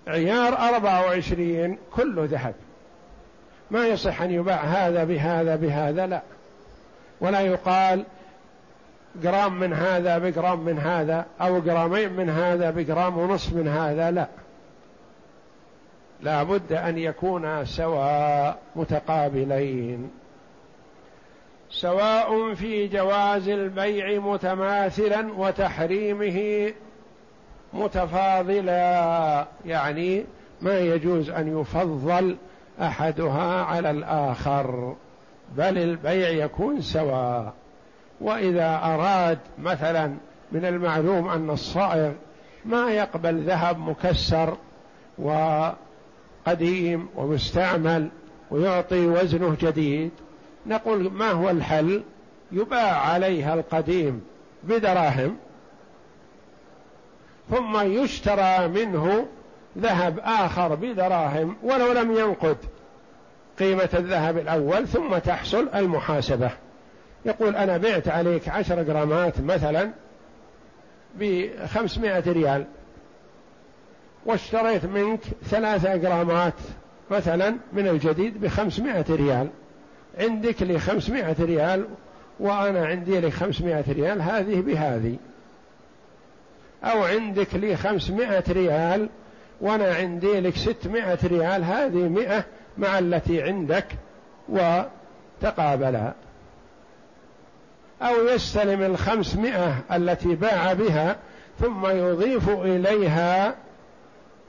عيار 0.07 0.59
أربعة 0.59 1.07
وعشرين 1.07 1.79
كله 1.93 2.25
ذهب. 2.25 2.55
ما 3.71 3.87
يصح 3.87 4.23
أن 4.23 4.31
يباع 4.31 4.57
هذا 4.57 5.05
بهذا 5.05 5.57
بهذا 5.57 6.07
لا. 6.07 6.23
ولا 7.21 7.41
يقال 7.41 8.05
جرام 9.23 9.61
من 9.61 9.73
هذا 9.73 10.19
بجرام 10.19 10.61
من 10.61 10.79
هذا 10.79 11.27
أو 11.41 11.61
جرامين 11.61 12.13
من 12.13 12.31
هذا 12.31 12.71
بجرام 12.71 13.19
ونصف 13.19 13.53
من 13.53 13.69
هذا 13.69 14.11
لا. 14.11 14.27
لا 16.21 16.43
بد 16.43 16.73
أن 16.73 16.99
يكونا 16.99 17.65
سواء 17.65 18.59
متقابلين. 18.77 20.11
سواء 21.71 22.55
في 22.55 22.89
جواز 22.89 23.49
البيع 23.49 24.21
متماثلا 24.21 25.33
وتحريمه 25.33 26.73
متفاضلا 27.73 29.47
يعني 29.67 30.25
ما 30.63 30.79
يجوز 30.79 31.31
أن 31.31 31.61
يفضل 31.61 32.37
أحدها 32.83 33.63
على 33.63 33.91
الآخر 33.91 34.97
بل 35.57 35.79
البيع 35.79 36.29
يكون 36.29 36.81
سواء. 36.81 37.53
وإذا 38.21 38.81
أراد 38.85 39.39
مثلا 39.59 40.15
من 40.53 40.65
المعلوم 40.65 41.29
أن 41.29 41.51
الصائغ 41.51 42.13
ما 42.65 42.91
يقبل 42.91 43.43
ذهب 43.43 43.79
مكسر 43.79 44.57
وقديم 45.19 47.09
ومستعمل 47.17 48.09
ويعطي 48.51 49.07
وزنه 49.07 49.57
جديد 49.61 50.11
نقول 50.67 51.11
ما 51.11 51.31
هو 51.31 51.51
الحل؟ 51.51 52.03
يباع 52.53 53.01
عليها 53.01 53.55
القديم 53.55 54.25
بدراهم 54.63 55.37
ثم 57.51 57.81
يشترى 57.81 58.69
منه 58.69 59.27
ذهب 59.79 60.19
آخر 60.23 60.75
بدراهم 60.75 61.57
ولو 61.63 61.93
لم 61.93 62.17
ينقد 62.17 62.57
قيمة 63.59 63.89
الذهب 63.95 64.39
الأول 64.39 64.89
ثم 64.89 65.19
تحصل 65.19 65.69
المحاسبة. 65.75 66.51
يقول 67.25 67.57
أنا 67.57 67.77
بعت 67.77 68.09
عليك 68.09 68.49
عشر 68.49 68.83
جرامات 68.83 69.41
مثلا 69.41 69.91
بخمسمائة 71.19 72.33
ريال 72.33 72.65
واشتريت 74.27 74.85
منك 74.85 75.21
ثلاثة 75.45 75.97
جرامات 75.97 76.55
مثلا 77.11 77.57
من 77.73 77.89
الجديد 77.89 78.41
بخمسمائة 78.41 79.05
ريال. 79.11 79.49
عندك 80.19 80.63
لي 80.63 80.79
خمسمائة 80.79 81.37
ريال 81.41 81.85
وأنا 82.41 82.87
عندي 82.87 83.21
لي 83.21 83.31
خمسمائة 83.31 83.93
ريال 83.93 84.23
هذه 84.23 84.61
بهذه. 84.61 85.17
أو 86.85 87.03
عندك 87.03 87.55
لي 87.55 87.77
خمسمائة 87.77 88.45
ريال 88.49 89.09
وأنا 89.61 89.95
عندي 89.95 90.41
لك 90.41 90.57
ستمائة 90.57 91.19
ريال 91.25 91.65
هذه 91.65 92.09
مئة 92.09 92.45
مع 92.79 92.99
التي 92.99 93.43
عندك 93.43 93.87
وتقابلا. 94.49 96.13
أو 98.03 98.29
يستلم 98.29 98.83
الخمسمائة 98.83 99.75
التي 99.93 100.35
باع 100.35 100.73
بها 100.73 101.17
ثم 101.61 101.87
يضيف 101.87 102.49
إليها 102.49 103.55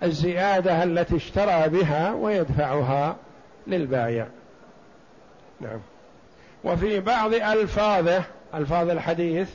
الزيادة 0.04 0.84
التي 0.84 1.16
اشترى 1.16 1.70
بها 1.70 2.14
ويدفعها 2.14 3.16
للبايع 3.68 4.28
نعم. 5.62 5.80
وفي 6.64 7.00
بعض 7.00 7.34
ألفاظه 7.34 8.24
ألفاظ 8.54 8.90
الحديث 8.90 9.50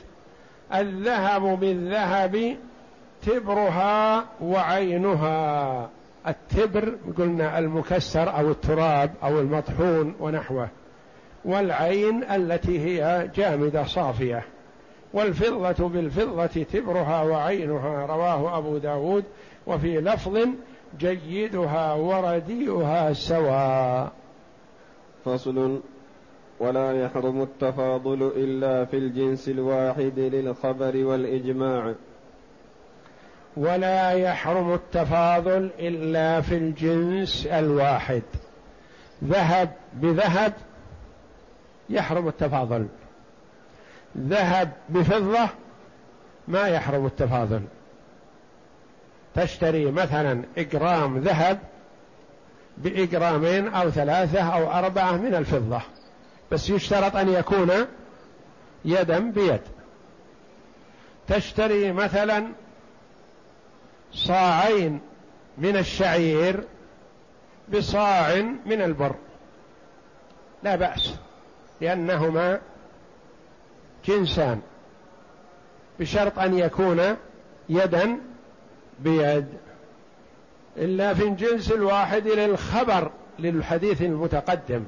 الذهب 0.73 1.59
بالذهب 1.59 2.57
تبرها 3.21 4.25
وعينها. 4.41 5.89
التبر 6.27 6.95
قلنا 7.17 7.59
المكسر 7.59 8.37
أو 8.37 8.51
التراب 8.51 9.11
أو 9.23 9.39
المطحون 9.39 10.15
ونحوه. 10.19 10.67
والعين 11.45 12.23
التي 12.23 12.79
هي 12.79 13.29
جامدة 13.35 13.83
صافية. 13.83 14.43
والفضة 15.13 15.89
بالفضة 15.89 16.63
تبرها 16.63 17.21
وعينها 17.21 18.05
رواه 18.05 18.57
أبو 18.57 18.77
داود. 18.77 19.23
وفي 19.67 20.01
لفظ 20.01 20.37
جيدها 20.99 21.93
ورديئها 21.93 23.13
سواء. 23.13 24.11
فصل 25.25 25.81
ولا 26.61 27.03
يحرم 27.05 27.41
التفاضل 27.41 28.31
إلا 28.35 28.85
في 28.85 28.97
الجنس 28.97 29.49
الواحد 29.49 30.19
للخبر 30.19 30.97
والإجماع. 31.05 31.93
ولا 33.57 34.11
يحرم 34.11 34.73
التفاضل 34.73 35.69
إلا 35.79 36.41
في 36.41 36.57
الجنس 36.57 37.45
الواحد. 37.45 38.21
ذهب 39.23 39.71
بذهب 39.93 40.53
يحرم 41.89 42.27
التفاضل. 42.27 42.87
ذهب 44.17 44.71
بفضة 44.89 45.49
ما 46.47 46.67
يحرم 46.67 47.05
التفاضل. 47.05 47.61
تشتري 49.35 49.91
مثلا 49.91 50.41
إجرام 50.57 51.17
ذهب 51.17 51.59
بإجرامين 52.77 53.67
أو 53.67 53.89
ثلاثة 53.89 54.41
أو 54.41 54.71
أربعة 54.71 55.11
من 55.11 55.35
الفضة. 55.35 55.81
بس 56.51 56.69
يشترط 56.69 57.15
أن 57.15 57.29
يكون 57.29 57.71
يدا 58.85 59.19
بيد. 59.19 59.61
تشتري 61.27 61.91
مثلا 61.91 62.47
صاعين 64.13 65.01
من 65.57 65.77
الشعير 65.77 66.63
بصاع 67.73 68.35
من 68.65 68.81
البر. 68.81 69.15
لا 70.63 70.75
بأس 70.75 71.13
لأنهما 71.81 72.59
جنسان. 74.05 74.61
بشرط 75.99 76.39
أن 76.39 76.59
يكون 76.59 77.17
يدا 77.69 78.17
بيد. 78.99 79.47
إلا 80.77 81.13
في 81.13 81.23
الجنس 81.23 81.71
الواحد 81.71 82.27
للخبر 82.27 83.11
للحديث 83.39 84.01
المتقدم. 84.01 84.83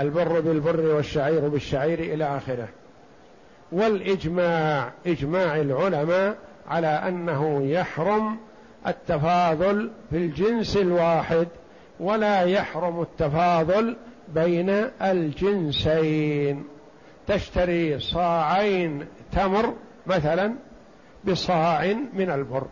البر 0.00 0.40
بالبر 0.40 0.94
والشعير 0.94 1.48
بالشعير 1.48 1.98
إلى 1.98 2.36
آخره. 2.36 2.68
والإجماع 3.72 4.92
إجماع 5.06 5.56
العلماء 5.56 6.36
على 6.68 6.86
أنه 6.86 7.62
يحرم 7.62 8.38
التفاضل 8.86 9.90
في 10.10 10.16
الجنس 10.16 10.76
الواحد 10.76 11.48
ولا 12.00 12.42
يحرم 12.42 13.00
التفاضل 13.00 13.96
بين 14.34 14.70
الجنسين. 15.02 16.64
تشتري 17.26 18.00
صاعين 18.00 19.06
تمر 19.32 19.74
مثلا 20.06 20.54
بصاع 21.24 21.92
من 22.12 22.30
البر 22.30 22.66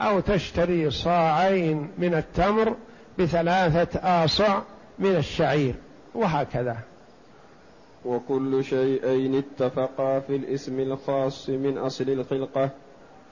أو 0.00 0.20
تشتري 0.20 0.90
صاعين 0.90 1.90
من 1.98 2.14
التمر 2.14 2.76
بثلاثة 3.18 4.24
آصع 4.24 4.60
من 4.98 5.16
الشعير. 5.16 5.74
وهكذا. 6.14 6.76
وكل 8.04 8.64
شيئين 8.64 9.34
اتفقا 9.34 10.20
في 10.20 10.36
الاسم 10.36 10.80
الخاص 10.80 11.48
من 11.50 11.78
أصل 11.78 12.10
الخلقة 12.10 12.70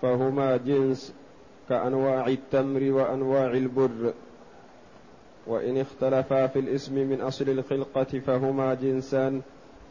فهما 0.03 0.57
جنس 0.57 1.15
كأنواع 1.69 2.27
التمر 2.27 2.93
وأنواع 2.93 3.51
البر. 3.51 4.13
وإن 5.47 5.79
اختلفا 5.79 6.47
في 6.47 6.59
الاسم 6.59 6.95
من 6.95 7.21
أصل 7.21 7.49
الخلقة 7.49 8.21
فهما 8.27 8.75
جنسان 8.75 9.43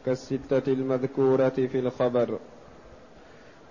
كالستة 0.06 0.72
المذكورة 0.72 1.48
في 1.48 1.78
الخبر. 1.78 2.38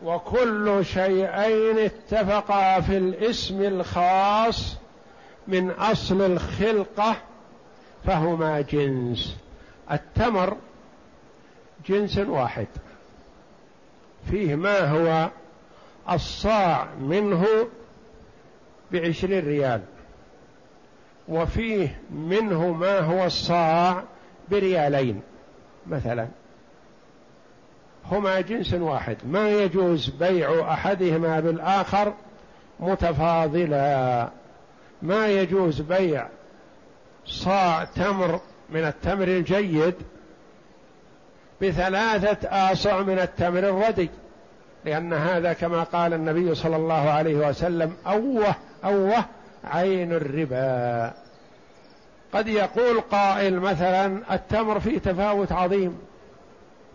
وكل 0.03 0.85
شيئين 0.85 1.79
اتفقا 1.79 2.79
في 2.79 2.97
الاسم 2.97 3.61
الخاص 3.61 4.75
من 5.47 5.71
أصل 5.71 6.21
الخلقة 6.21 7.15
فهما 8.05 8.61
جنس. 8.61 9.37
التمر 9.91 10.57
جنس 11.85 12.17
واحد. 12.17 12.67
فيه 14.31 14.55
ما 14.55 14.79
هو 14.79 15.29
الصاع 16.11 16.87
منه 16.99 17.47
بعشرين 18.91 19.45
ريال. 19.45 19.81
وفيه 21.27 21.99
منه 22.11 22.71
ما 22.71 22.99
هو 22.99 23.25
الصاع 23.25 24.03
بريالين 24.51 25.21
مثلا. 25.87 26.27
هما 28.05 28.41
جنس 28.41 28.73
واحد. 28.73 29.17
ما 29.25 29.49
يجوز 29.49 30.09
بيع 30.09 30.73
أحدهما 30.73 31.39
بالآخر 31.39 32.13
متفاضلا. 32.79 34.29
ما 35.01 35.27
يجوز 35.27 35.81
بيع 35.81 36.27
صاع 37.29 37.83
تمر 37.83 38.39
من 38.69 38.85
التمر 38.85 39.27
الجيد 39.27 39.95
بثلاثة 41.61 42.49
آصع 42.71 43.01
من 43.01 43.19
التمر 43.19 43.59
الردي 43.59 44.09
لأن 44.85 45.13
هذا 45.13 45.53
كما 45.53 45.83
قال 45.83 46.13
النبي 46.13 46.55
صلى 46.55 46.75
الله 46.75 47.09
عليه 47.09 47.49
وسلم 47.49 47.93
أوه 48.07 48.55
أوه 48.83 49.25
عين 49.63 50.11
الربا. 50.11 51.13
قد 52.33 52.47
يقول 52.47 53.01
قائل 53.01 53.59
مثلا 53.59 54.21
التمر 54.31 54.79
فيه 54.79 54.97
تفاوت 54.97 55.51
عظيم 55.51 55.97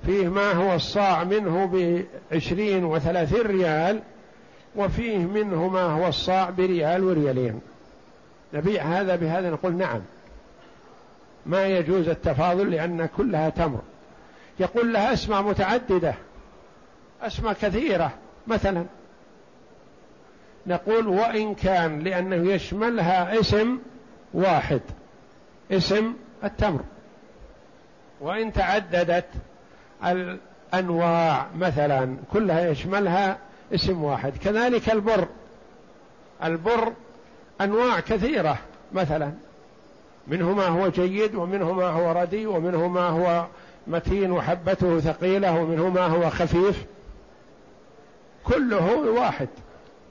فيه 0.06 0.28
ما 0.28 0.52
هو 0.52 0.74
الصاع 0.74 1.24
منه 1.24 1.66
بعشرين 2.30 2.84
وثلاثين 2.84 3.40
ريال 3.40 4.00
وفيه 4.76 5.18
منه 5.18 5.68
ما 5.68 5.82
هو 5.82 6.08
الصاع 6.08 6.50
بريال 6.50 7.04
وريالين. 7.04 7.60
نبيع 8.54 8.82
هذا 8.82 9.16
بهذا 9.16 9.50
نقول 9.50 9.74
نعم. 9.76 10.00
ما 11.46 11.66
يجوز 11.66 12.08
التفاضل 12.08 12.70
لأن 12.70 13.08
كلها 13.16 13.48
تمر. 13.48 13.80
يقول 14.60 14.92
لها 14.92 15.12
أسماء 15.12 15.42
متعددة 15.42 16.14
أسماء 17.22 17.52
كثيرة 17.52 18.12
مثلا 18.46 18.84
نقول 20.66 21.08
وإن 21.08 21.54
كان 21.54 22.00
لأنه 22.00 22.52
يشملها 22.52 23.40
اسم 23.40 23.78
واحد 24.34 24.80
اسم 25.70 26.12
التمر. 26.44 26.80
وإن 28.20 28.52
تعددت 28.52 29.26
الأنواع 30.04 31.46
مثلا 31.58 32.16
كلها 32.32 32.70
يشملها 32.70 33.38
اسم 33.74 34.04
واحد. 34.04 34.32
كذلك 34.36 34.90
البر. 34.90 35.28
البر 36.44 36.92
أنواع 37.60 38.00
كثيرة 38.00 38.58
مثلا 38.92 39.32
منه 40.28 40.52
ما 40.52 40.66
هو 40.66 40.88
جيد 40.88 41.34
ومنه 41.34 41.72
ما 41.72 41.86
هو 41.86 42.12
ردي 42.12 42.46
ومنه 42.46 42.88
ما 42.88 43.08
هو 43.08 43.46
متين 43.86 44.32
وحبته 44.32 45.00
ثقيلة 45.00 45.60
ومنه 45.60 45.88
ما 45.88 46.06
هو 46.06 46.30
خفيف. 46.30 46.84
كله 48.44 49.10
واحد. 49.10 49.48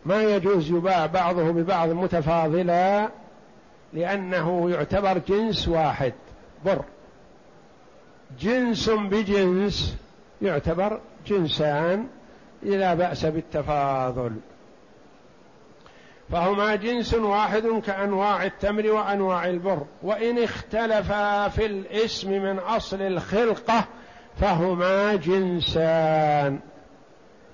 ما 0.05 0.23
يجوز 0.23 0.71
يباع 0.71 1.05
بعضه 1.05 1.51
ببعض 1.51 1.89
متفاضلا 1.89 3.09
لأنه 3.93 4.69
يعتبر 4.69 5.17
جنس 5.17 5.67
واحد 5.67 6.13
بر. 6.65 6.81
جنس 8.39 8.89
بجنس 8.89 9.97
يعتبر 10.41 10.99
جنسان 11.27 12.07
لا 12.63 12.93
بأس 12.93 13.25
بالتفاضل. 13.25 14.31
فهما 16.33 16.75
جنس 16.75 17.13
واحد 17.13 17.67
كأنواع 17.85 18.45
التمر 18.45 18.91
وأنواع 18.91 19.47
البر. 19.47 19.85
وإن 20.03 20.43
اختلفا 20.43 21.47
في 21.47 21.65
الاسم 21.65 22.31
من 22.31 22.59
أصل 22.59 23.01
الخلقة 23.01 23.85
فهما 24.41 25.15
جنسان. 25.15 26.59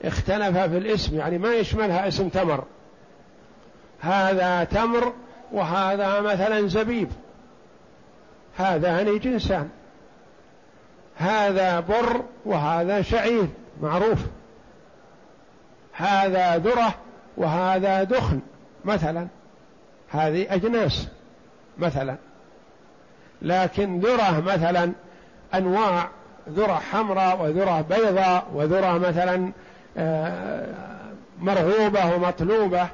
اختلفا 0.04 0.68
في 0.68 0.78
الاسم 0.78 1.18
يعني 1.18 1.38
ما 1.38 1.54
يشملها 1.54 2.08
اسم 2.08 2.30
تمر. 2.30 2.64
هذا 4.00 4.64
تمر 4.64 5.14
وهذا 5.52 6.22
مثلا 6.22 6.68
زبيب. 6.68 7.10
هذان 8.58 9.20
جنسان. 9.20 9.70
هذا 11.18 11.80
بر 11.80 12.24
وهذا 12.46 13.02
شعير 13.02 13.48
معروف. 13.82 14.20
هذا 15.94 16.58
ذرة 16.58 16.94
وهذا 17.38 18.04
دخن. 18.04 18.40
مثلا 18.86 19.28
هذه 20.10 20.54
أجناس 20.54 21.08
مثلا. 21.78 22.16
لكن 23.42 24.00
ذرة 24.00 24.40
مثلا 24.40 24.92
أنواع 25.54 26.10
ذرة 26.50 26.82
حمراء 26.92 27.42
وذرة 27.42 27.82
بيضاء 27.82 28.48
وذرة 28.54 28.98
مثلا 28.98 29.52
آه، 29.98 30.66
مرغوبة 31.40 32.16
ومطلوبة 32.16 32.88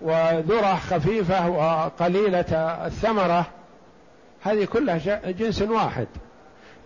وذرة 0.00 0.74
خفيفة 0.74 1.48
وقليلة 1.48 2.54
الثمرة. 2.86 3.46
هذه 4.42 4.64
كلها 4.64 5.30
جنس 5.30 5.62
واحد. 5.62 6.06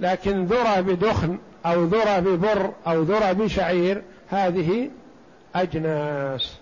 لكن 0.00 0.44
ذرة 0.44 0.80
بدخن 0.80 1.38
أو 1.66 1.84
ذرة 1.84 2.18
ببر 2.18 2.72
أو 2.86 3.02
ذرة 3.02 3.32
بشعير 3.32 4.02
هذه 4.30 4.90
أجناس. 5.54 6.58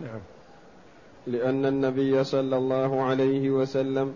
نعم. 0.00 0.20
لأن 1.26 1.66
النبي 1.66 2.24
صلى 2.24 2.56
الله 2.56 3.02
عليه 3.02 3.50
وسلم 3.50 4.14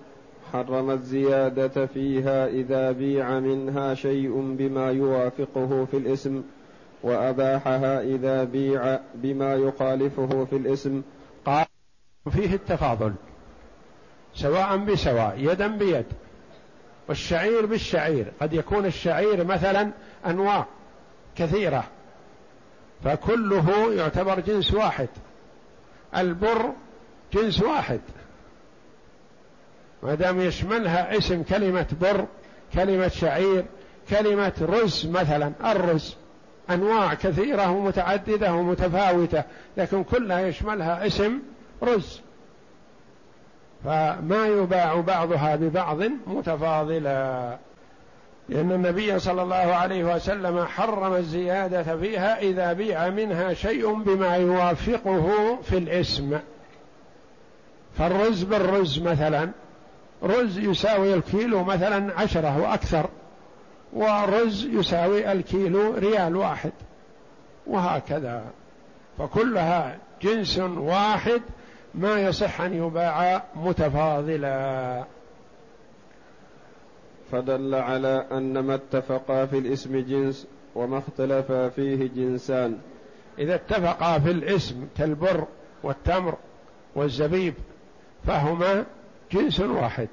حرم 0.53 0.91
الزيادة 0.91 1.87
فيها 1.87 2.47
إذا 2.47 2.93
بيع 2.93 3.41
منها 3.41 3.95
شيء 3.95 4.55
بما 4.59 4.91
يوافقه 4.91 5.85
في 5.91 5.97
الاسم 5.97 6.43
وأباحها 7.03 8.01
إذا 8.01 8.45
بيع 8.45 8.99
بما 9.15 9.55
يخالفه 9.55 10.45
في 10.45 10.57
الاسم. 10.57 11.03
قال 11.45 11.67
فيه 12.31 12.55
التفاضل 12.55 13.15
سواء 14.35 14.77
بسواء 14.77 15.35
يدا 15.39 15.67
بيد 15.67 16.07
والشعير 17.09 17.67
بالشعير. 17.67 18.33
قد 18.41 18.53
يكون 18.53 18.87
الشعير 18.87 19.45
مثلا 19.45 19.91
أنواع 20.27 20.67
كثيرة 21.37 21.85
فكله 23.05 23.95
يعتبر 23.95 24.41
جنس 24.41 24.75
واحد. 24.75 25.09
البر 26.17 26.73
جنس 27.33 27.63
واحد. 27.63 28.01
ما 30.03 30.15
دام 30.15 30.41
يشملها 30.41 31.19
اسم 31.19 31.43
كلمة 31.43 31.87
بر 32.01 32.27
كلمة 32.75 33.09
شعير 33.09 33.65
كلمة 34.11 34.53
رز 34.61 35.07
مثلا 35.07 35.53
الرز 35.65 36.17
أنواع 36.71 37.15
كثيرة 37.15 37.71
ومتعددة 37.71 38.55
ومتفاوتة 38.55 39.45
لكن 39.77 40.05
كلها 40.05 40.41
يشملها 40.41 41.07
اسم 41.07 41.39
رز. 41.83 42.21
فما 43.85 44.47
يباع 44.47 45.01
بعضها 45.01 45.57
ببعض 45.57 46.03
متفاضلا. 46.27 47.59
لأن 48.49 48.73
النبي 48.73 49.19
صلى 49.19 49.43
الله 49.43 49.57
عليه 49.57 50.15
وسلم 50.15 50.65
حرم 50.65 51.15
الزيادة 51.15 51.97
فيها 51.97 52.39
إذا 52.39 52.73
بيع 52.73 53.09
منها 53.09 53.55
شيء 53.55 53.93
بما 53.93 54.37
يوافقه 54.37 55.59
في 55.63 55.79
الاسم. 55.79 56.39
فالرز 57.99 58.43
بالرز 58.43 58.99
مثلا 58.99 59.51
رز 60.23 60.59
يساوي 60.59 61.15
الكيلو 61.15 61.65
مثلا 61.65 62.21
عشرة 62.21 62.61
وأكثر 62.61 63.09
ورز 63.93 64.65
يساوي 64.65 65.33
الكيلو 65.33 65.95
ريال 65.95 66.37
واحد 66.37 66.73
وهكذا. 67.67 68.45
فكلها 69.19 69.99
جنس 70.23 70.59
واحد 70.59 71.43
ما 71.95 72.21
يصح 72.21 72.61
أن 72.61 72.75
يباع 72.75 73.45
متفاضلا. 73.57 75.05
فدل 77.33 77.75
على 77.75 78.27
أن 78.33 78.59
ما 78.59 78.75
اتفقا 78.75 79.47
في 79.47 79.59
الاسم 79.59 79.99
جنس 79.99 80.47
وما 80.75 80.99
اختلفا 80.99 81.69
فيه 81.69 82.09
جنسان. 82.17 82.79
إذا 83.39 83.55
اتفقا 83.55 84.19
في 84.19 84.31
الاسم 84.31 84.89
كالبر 84.99 85.47
والتمر 85.83 86.35
والزبيب 86.95 87.55
فهما 88.27 88.85
جنس 89.33 89.61
واحد. 89.61 90.09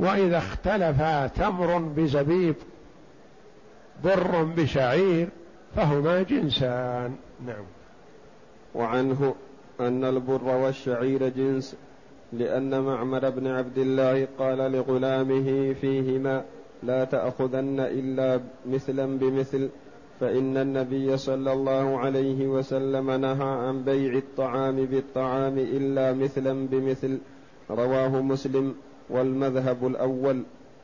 وإذا 0.00 0.38
اختلفا 0.38 1.26
تمر 1.26 1.78
بزبيب 1.78 2.54
بر 4.04 4.42
بشعير 4.42 5.28
فهما 5.76 6.22
جنسان. 6.22 7.16
نعم. 7.46 7.64
وعنه 8.74 9.34
أن 9.80 10.04
البر 10.04 10.44
والشعير 10.44 11.28
جنس 11.28 11.76
لأن 12.32 12.80
معمر 12.80 13.30
بن 13.30 13.46
عبد 13.46 13.78
الله 13.78 14.28
قال 14.38 14.58
لغلامه 14.58 15.74
فيهما 15.80 16.44
لا 16.82 17.04
تأخذن 17.04 17.80
إلا 17.80 18.40
مثلا 18.66 19.18
بمثل 19.18 19.68
فإن 20.20 20.56
النبي 20.56 21.16
صلى 21.16 21.52
الله 21.52 21.98
عليه 21.98 22.46
وسلم 22.46 23.10
نهى 23.10 23.48
عن 23.48 23.82
بيع 23.82 24.12
الطعام 24.14 24.76
بالطعام 24.76 25.58
إلا 25.58 26.12
مثلا 26.12 26.66
بمثل 26.66 27.18
رواه 27.70 28.22
مسلم 28.22 28.74
والمذهب 29.10 29.86
الأول 29.86 30.42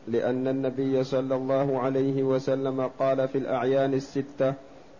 لأن 0.08 0.48
النبي 0.48 1.04
صلى 1.04 1.34
الله 1.34 1.80
عليه 1.80 2.22
وسلم 2.22 2.90
قال 2.98 3.28
في 3.28 3.38
الأعيان 3.38 3.94
الستة 3.94 4.54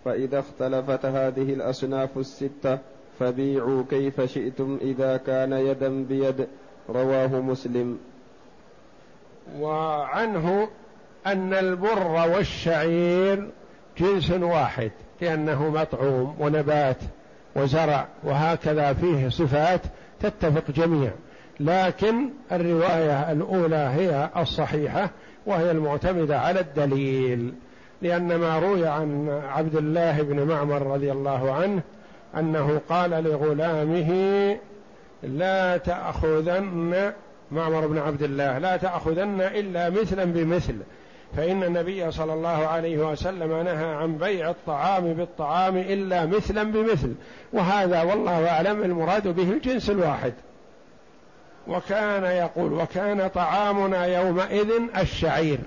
فإذا 0.05 0.39
اختلفت 0.39 1.07
هذه 1.07 1.55
الأصناف 1.55 2.19
الستة 2.19 2.79
فبيعوا 3.19 3.83
كيف 3.91 4.21
شئتم 4.21 4.79
إذا 4.83 5.17
كان 5.17 5.53
يدا 5.53 6.05
بيد 6.05 6.47
رواه 6.91 7.41
مسلم. 7.41 7.99
وعنه 9.61 10.69
أن 11.27 11.55
البر 11.55 12.29
والشعير 12.37 13.51
جنس 13.99 14.31
واحد 14.31 14.91
لأنه 15.21 15.69
مطعوم 15.69 16.37
ونبات 16.41 16.97
وزرع 17.57 18.07
وهكذا 18.23 18.93
فيه 18.93 19.29
صفات 19.29 19.81
تتفق 20.21 20.71
جميعا 20.71 21.15
لكن 21.61 22.29
الرواية 22.53 23.33
الأولى 23.33 23.77
هي 23.77 24.31
الصحيحة 24.37 25.11
وهي 25.47 25.71
المعتمدة 25.71 26.41
على 26.41 26.61
الدليل. 26.61 27.55
لأن 28.03 28.37
ما 28.37 28.59
روي 28.59 28.87
عن 28.87 29.29
عبد 29.49 29.77
الله 29.77 30.23
بن 30.23 30.43
معمر 30.43 30.87
رضي 30.87 31.13
الله 31.13 31.53
عنه 31.53 31.83
أنه 32.37 32.81
قال 32.89 33.11
لغلامه 33.11 34.11
لا 35.23 35.77
تأخذن 35.77 37.13
معمر 37.53 37.87
بن 37.87 37.99
عبد 37.99 38.23
الله 38.23 38.59
لا 38.59 38.77
تأخذن 38.77 39.41
إلا 39.41 39.91
مثلا 39.91 40.25
بمثل. 40.25 40.75
فإن 41.37 41.63
النبي 41.63 42.11
صلى 42.11 42.33
الله 42.33 42.67
عليه 42.67 42.99
وسلم 42.99 43.63
نهى 43.63 43.95
عن 43.95 44.19
بيع 44.19 44.51
الطعام 44.51 45.15
بالطعام 45.15 45.77
إلا 45.77 46.27
مثلا 46.27 46.63
بمثل 46.63 47.15
وهذا 47.53 48.03
والله 48.03 48.49
أعلم 48.49 48.83
المراد 48.83 49.29
به 49.29 49.51
الجنس 49.51 49.91
الواحد. 49.91 50.33
وكان 51.69 52.25
يقول 52.25 52.73
وكان 52.73 53.29
طعامنا 53.29 54.07
يومئذ 54.07 54.71
الشعير 54.99 55.59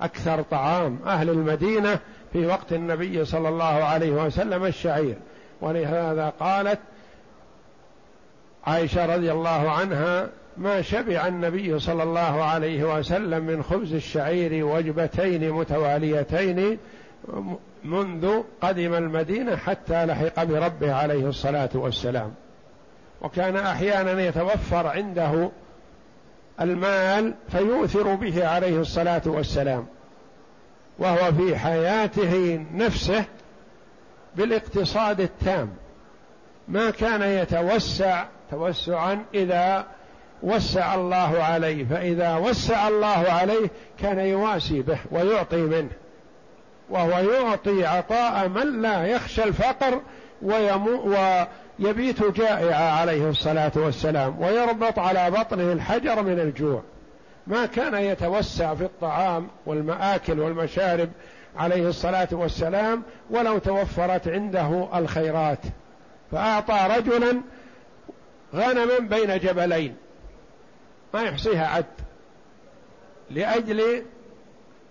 أكثر 0.00 0.42
طعام 0.42 0.98
أهل 1.06 1.30
المدينة 1.30 1.98
في 2.32 2.46
وقت 2.46 2.72
النبي 2.72 3.24
صلى 3.24 3.48
الله 3.48 3.64
عليه 3.64 4.10
وسلم 4.10 4.64
الشعير. 4.64 5.16
ولهذا 5.60 6.32
قالت 6.40 6.78
عائشة 8.66 9.16
رضي 9.16 9.32
الله 9.32 9.70
عنها 9.70 10.28
ما 10.58 10.82
شبع 10.82 11.26
النبي 11.26 11.78
صلى 11.78 12.02
الله 12.02 12.44
عليه 12.44 12.98
وسلم 12.98 13.44
من 13.44 13.62
خبز 13.62 13.94
الشعير 13.94 14.66
وجبتين 14.66 15.52
متواليتين 15.52 16.78
منذ 17.84 18.42
قدم 18.60 18.94
المدينة 18.94 19.56
حتى 19.56 20.06
لحق 20.06 20.44
بربه 20.44 20.94
عليه 20.94 21.28
الصلاة 21.28 21.68
والسلام. 21.74 22.34
وكان 23.20 23.56
أحيانا 23.56 24.22
يتوفر 24.22 24.86
عنده 24.86 25.50
المال 26.60 27.34
فيؤثر 27.48 28.14
به 28.14 28.46
عليه 28.46 28.80
الصلاة 28.80 29.22
والسلام. 29.26 29.86
وهو 30.98 31.32
في 31.32 31.56
حياته 31.56 32.64
نفسه 32.74 33.24
بالاقتصاد 34.36 35.20
التام. 35.20 35.70
ما 36.68 36.90
كان 36.90 37.22
يتوسع 37.22 38.24
توسعا 38.50 39.24
إذا 39.34 39.86
وسع 40.42 40.94
الله 40.94 41.42
عليه 41.42 41.84
فإذا 41.84 42.36
وسع 42.36 42.88
الله 42.88 43.26
عليه 43.28 43.70
كان 43.98 44.18
يواسي 44.18 44.82
به 44.82 44.98
ويعطي 45.10 45.56
منه 45.56 45.90
وهو 46.90 47.10
يعطي 47.10 47.86
عطاء 47.86 48.48
من 48.48 48.82
لا 48.82 49.06
يخشى 49.06 49.44
الفقر 49.44 50.00
ويمو 50.42 51.16
ويبيت 51.78 52.22
جائعا 52.22 52.90
عليه 52.90 53.30
الصلاة 53.30 53.72
والسلام 53.76 54.40
ويربط 54.40 54.98
على 54.98 55.30
بطنه 55.30 55.72
الحجر 55.72 56.22
من 56.22 56.40
الجوع. 56.40 56.82
ما 57.46 57.66
كان 57.66 57.94
يتوسع 57.94 58.74
في 58.74 58.84
الطعام 58.84 59.48
والمآكل 59.66 60.40
والمشارب 60.40 61.08
عليه 61.56 61.88
الصلاة 61.88 62.28
والسلام 62.32 63.02
ولو 63.30 63.58
توفرت 63.58 64.28
عنده 64.28 64.88
الخيرات. 64.98 65.58
فأعطى 66.32 66.88
رجلا 66.98 67.40
غنما 68.54 68.98
بين 68.98 69.38
جبلين 69.38 69.96
ما 71.16 71.22
يحصيها 71.22 71.66
عد 71.66 71.84
لأجل 73.30 74.02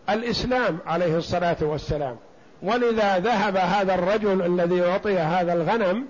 الإسلام 0.09 0.77
عليه 0.85 1.17
الصلاة 1.17 1.57
والسلام. 1.61 2.17
ولذا 2.61 3.19
ذهب 3.19 3.57
هذا 3.57 3.95
الرجل 3.95 4.41
الذي 4.41 4.85
أعطي 4.85 5.17
هذا 5.17 5.53
الغنم 5.53 6.05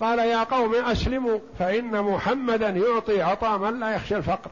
قال 0.00 0.18
يا 0.18 0.44
قوم 0.44 0.74
أسلموا 0.74 1.38
فإن 1.58 2.02
محمدا 2.02 2.68
يعطي 2.68 3.22
عطاء 3.22 3.58
من 3.58 3.80
لا 3.80 3.94
يخشى 3.94 4.16
الفقر. 4.16 4.50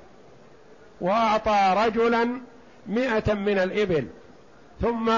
وأعطى 1.00 1.74
رجلا 1.86 2.40
مئة 2.86 3.34
من 3.34 3.58
الإبل 3.58 4.06
ثم 4.80 5.12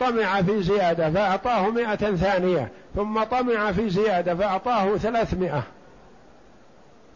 طمع 0.00 0.42
في 0.42 0.62
زيادة 0.62 1.10
فأعطاه 1.10 1.70
مئة 1.70 2.16
ثانية 2.16 2.68
ثم 2.96 3.22
طمع 3.22 3.72
في 3.72 3.90
زيادة 3.90 4.34
فأعطاه 4.34 4.96
ثلاثمائة. 4.96 5.62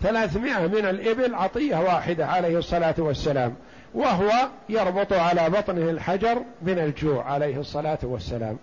ثلاثمائة 0.05 0.67
من 0.67 0.85
الإبل 0.87 1.35
عطية 1.35 1.77
واحدة 1.77 2.27
عليه 2.27 2.59
الصلاة 2.59 2.95
والسلام 2.99 3.55
وهو 3.95 4.31
يربط 4.69 5.13
على 5.13 5.51
بطنه 5.51 5.91
الحجر 5.91 6.43
من 6.63 6.79
الجوع 6.79 7.33
عليه 7.33 7.61
الصلاة 7.61 7.99
والسلام. 8.03 8.59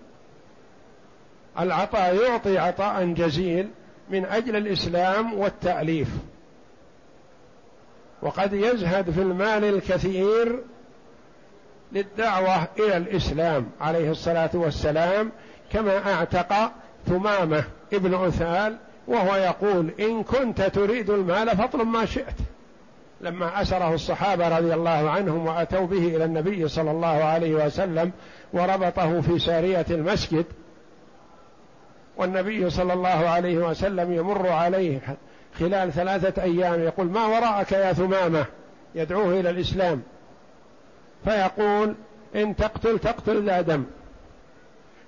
العطاء 1.60 2.15
يعطي 2.15 2.58
عطاء 2.58 3.06
جزيل 3.06 3.69
من 4.10 4.25
أجل 4.25 4.56
الإسلام 4.56 5.34
والتأليف. 5.34 6.10
وقد 8.21 8.54
يزهد 8.54 9.10
في 9.12 9.21
المال 9.21 9.63
الكثير 9.63 10.60
للدعوة 11.91 12.67
إلى 12.80 12.97
الإسلام 12.97 13.69
عليه 13.82 14.12
الصلاة 14.12 14.51
والسلام 14.54 15.32
كما 15.71 16.13
أعتق 16.13 16.71
ثمامة 17.08 17.63
ابن 17.93 18.13
عثال 18.13 18.77
وهو 19.07 19.35
يقول 19.35 19.91
إن 19.99 20.23
كنت 20.23 20.61
تريد 20.61 21.09
المال 21.09 21.57
فاطلب 21.57 21.87
ما 21.87 22.05
شئت. 22.05 22.35
لما 23.21 23.61
أسره 23.61 23.93
الصحابة 23.93 24.57
رضي 24.57 24.73
الله 24.73 25.09
عنهم 25.09 25.47
وأتوا 25.47 25.85
به 25.85 26.15
إلى 26.15 26.25
النبي 26.25 26.67
صلى 26.67 26.91
الله 26.91 27.23
عليه 27.23 27.65
وسلم 27.65 28.11
وربطه 28.53 29.21
في 29.21 29.39
سارية 29.39 29.85
المسجد 29.89 30.45
والنبي 32.17 32.69
صلى 32.69 32.93
الله 32.93 33.09
عليه 33.09 33.57
وسلم 33.57 34.13
يمر 34.13 34.47
عليه 34.47 34.99
خلال 35.59 35.93
ثلاثة 35.93 36.43
أيام 36.43 36.82
يقول 36.82 37.07
ما 37.07 37.26
وراءك 37.26 37.71
يا 37.71 37.93
ثمامة؟ 37.93 38.45
يدعوه 38.95 39.39
إلى 39.39 39.49
الإسلام. 39.49 40.01
فيقول 41.26 41.95
إن 42.36 42.55
تقتل 42.55 42.99
تقتل 42.99 43.45
ذا 43.45 43.61
دم. 43.61 43.84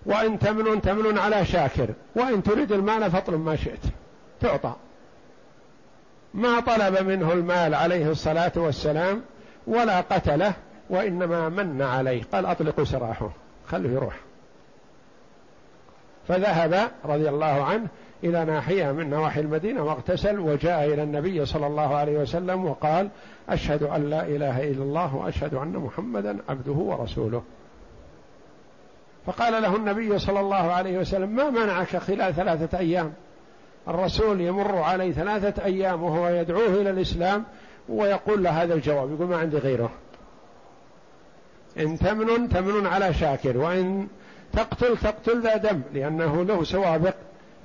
وإن 0.05 0.39
تمنن 0.39 0.81
تمنن 0.81 1.17
على 1.17 1.45
شاكر 1.45 1.89
وإن 2.15 2.43
تريد 2.43 2.71
المال 2.71 3.11
فاطلب 3.11 3.45
ما 3.45 3.55
شئت. 3.55 3.83
تعطى. 4.41 4.73
ما 6.33 6.59
طلب 6.59 7.07
منه 7.07 7.33
المال 7.33 7.75
عليه 7.75 8.11
الصلاة 8.11 8.51
والسلام 8.55 9.21
ولا 9.67 10.01
قتله 10.01 10.53
وإنما 10.89 11.49
من 11.49 11.81
عليه. 11.81 12.23
قال 12.33 12.45
أطلقوا 12.45 12.83
سراحه. 12.83 13.29
خليه 13.67 13.89
يروح. 13.89 14.15
فذهب 16.27 16.91
رضي 17.05 17.29
الله 17.29 17.63
عنه 17.63 17.87
إلى 18.23 18.45
ناحية 18.45 18.91
من 18.91 19.09
نواحي 19.09 19.39
المدينة 19.39 19.83
واغتسل 19.83 20.39
وجاء 20.39 20.93
إلى 20.93 21.03
النبي 21.03 21.45
صلى 21.45 21.67
الله 21.67 21.95
عليه 21.95 22.17
وسلم 22.17 22.65
وقال 22.65 23.09
أشهد 23.49 23.83
أن 23.83 24.09
لا 24.09 24.27
إله 24.27 24.63
إلا 24.63 24.83
الله 24.83 25.15
وأشهد 25.15 25.53
أن 25.53 25.71
محمدا 25.71 26.37
عبده 26.49 26.71
ورسوله. 26.71 27.43
فقال 29.25 29.61
له 29.61 29.75
النبي 29.75 30.19
صلى 30.19 30.39
الله 30.39 30.71
عليه 30.71 30.97
وسلم 30.97 31.29
ما 31.29 31.49
منعك 31.49 31.97
خلال 31.97 32.35
ثلاثة 32.35 32.79
أيام؟ 32.79 33.13
الرسول 33.87 34.41
يمر 34.41 34.77
عليه 34.77 35.11
ثلاثة 35.11 35.65
أيام 35.65 36.03
وهو 36.03 36.27
يدعوه 36.27 36.67
إلى 36.67 36.89
الإسلام 36.89 37.43
ويقول 37.89 38.43
له 38.43 38.63
هذا 38.63 38.73
الجواب 38.73 39.11
يقول 39.11 39.27
ما 39.27 39.37
عندي 39.37 39.57
غيره. 39.57 39.89
إن 41.79 41.99
تمن 41.99 42.49
تمن 42.49 42.87
على 42.87 43.13
شاكر 43.13 43.57
وإن 43.57 44.07
تقتل 44.53 44.97
تقتل 44.97 45.41
ذا 45.41 45.57
دم 45.57 45.81
لأنه 45.93 46.43
له 46.43 46.63
سوابق 46.63 47.15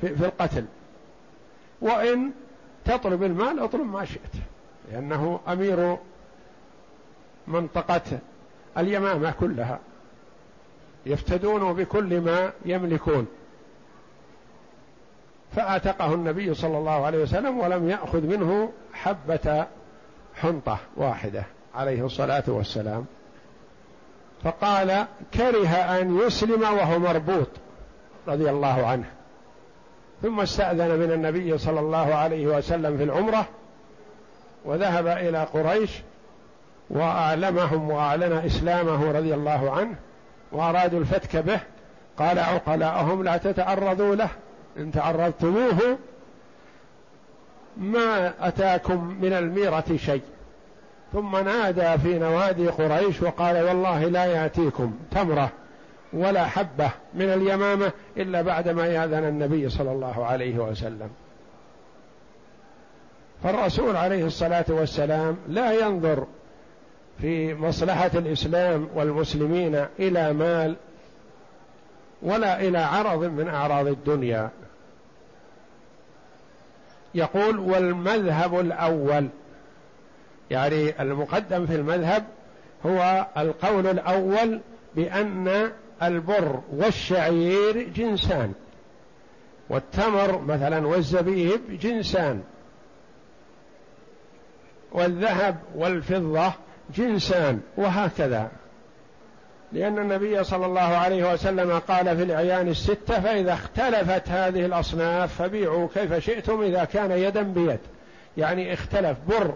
في 0.00 0.24
القتل. 0.24 0.64
وإن 1.80 2.30
تطلب 2.84 3.22
المال 3.22 3.61
اطلب 3.61 3.92
ما 3.92 4.04
شئت 4.04 4.32
لأنه 4.92 5.40
أمير 5.48 5.96
منطقة 7.46 8.18
اليمامة 8.78 9.30
كلها. 9.30 9.78
يفتدون 11.09 11.72
بكل 11.72 12.20
ما 12.20 12.52
يملكون. 12.64 13.26
فأعتقه 15.56 16.14
النبي 16.14 16.54
صلى 16.54 16.78
الله 16.78 17.06
عليه 17.06 17.22
وسلم 17.22 17.59
ولم 17.59 17.88
يأخذ 17.88 18.20
منه 18.20 18.72
حبة 18.92 19.66
حنطة 20.34 20.78
واحدة 20.96 21.44
عليه 21.74 22.06
الصلاة 22.06 22.44
والسلام. 22.46 23.06
فقال 24.44 25.06
كره 25.34 25.68
أن 25.68 26.18
يسلم 26.18 26.62
وهو 26.62 26.98
مربوط 26.98 27.48
رضي 28.28 28.50
الله 28.50 28.86
عنه. 28.86 29.11
ثم 30.22 30.40
استأذن 30.40 30.98
من 30.98 31.12
النبي 31.12 31.59
صلى 31.59 31.80
الله 31.80 32.14
عليه 32.14 32.46
وسلم 32.46 32.96
في 32.96 33.02
العمرة 33.02 33.46
وذهب 34.64 35.06
إلى 35.06 35.44
قريش 35.44 35.90
وأعلمهم 36.90 37.90
وأعلن 37.90 38.32
إسلامه 38.32 39.12
رضي 39.12 39.34
الله 39.34 39.70
عنه. 39.70 39.94
وأرادوا 40.53 41.01
الفتك 41.01 41.36
به 41.36 41.61
قال 42.18 42.38
عقلاءهم 42.38 43.24
لا 43.24 43.36
تتعرضوا 43.36 44.14
له 44.14 44.28
إن 44.78 44.92
تعرضتموه 44.92 45.99
ما 47.76 48.34
أتاكم 48.40 49.16
من 49.20 49.32
الميرة 49.32 49.96
شيء. 49.96 50.22
ثم 51.12 51.36
نادى 51.36 51.99
في 51.99 52.18
نوادي 52.18 52.68
قريش 52.68 53.22
وقال 53.22 53.62
والله 53.62 54.05
لا 54.05 54.24
يأتيكم 54.24 54.99
تمرة 55.11 55.51
ولا 56.12 56.46
حبة 56.46 56.90
من 57.14 57.28
اليمامة 57.28 57.92
إلا 58.16 58.42
بعدما 58.42 58.86
يأذن 58.86 59.24
النبي 59.24 59.68
صلى 59.68 59.92
الله 59.92 60.26
عليه 60.26 60.59
وسلم. 60.59 61.11
فالرسول 63.42 63.96
عليه 63.96 64.26
الصلاة 64.26 64.64
والسلام 64.68 65.36
لا 65.49 65.72
ينظر 65.72 66.26
في 67.20 67.54
مصلحة 67.54 68.10
الإسلام 68.14 68.88
والمسلمين 68.94 69.84
إلى 69.98 70.32
مال 70.32 70.76
ولا 72.22 72.60
إلى 72.60 72.78
عرض 72.78 73.24
من 73.24 73.48
أعراض 73.48 73.86
الدنيا. 73.86 74.50
يقول 77.14 77.58
والمذهب 77.58 78.60
الأول 78.60 79.28
يعني 80.50 81.02
المقدم 81.02 81.66
في 81.66 81.74
المذهب 81.74 82.24
هو 82.86 83.26
القول 83.36 83.86
الأول 83.86 84.60
بأن 84.96 85.70
البر 86.02 86.60
والشعير 86.72 87.82
جنسان 87.82 88.52
والتمر 89.68 90.38
مثلا 90.40 90.86
والزبيب 90.86 91.60
جنسان 91.80 92.42
والذهب 94.92 95.56
والفضة 95.74 96.52
جنسان 96.95 97.61
وهكذا. 97.76 98.51
لأن 99.72 99.99
النبي 99.99 100.45
صلى 100.45 100.66
الله 100.66 100.80
عليه 100.80 101.32
وسلم 101.32 101.78
قال 101.78 102.16
في 102.16 102.22
الأعيان 102.22 102.68
الستة 102.68 103.20
فإذا 103.20 103.53
اختلفت 103.53 104.28
هذه 104.28 104.66
الأصناف 104.66 105.43
فبيعوا 105.43 105.89
كيف 105.95 106.14
شئتم 106.14 106.62
إذا 106.62 106.84
كان 106.84 107.11
يدا 107.11 107.43
بيد. 107.43 107.78
يعني 108.36 108.72
اختلف 108.72 109.18
بر 109.28 109.55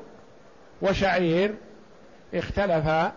وشعير 0.83 1.55
اختلفا 2.35 3.13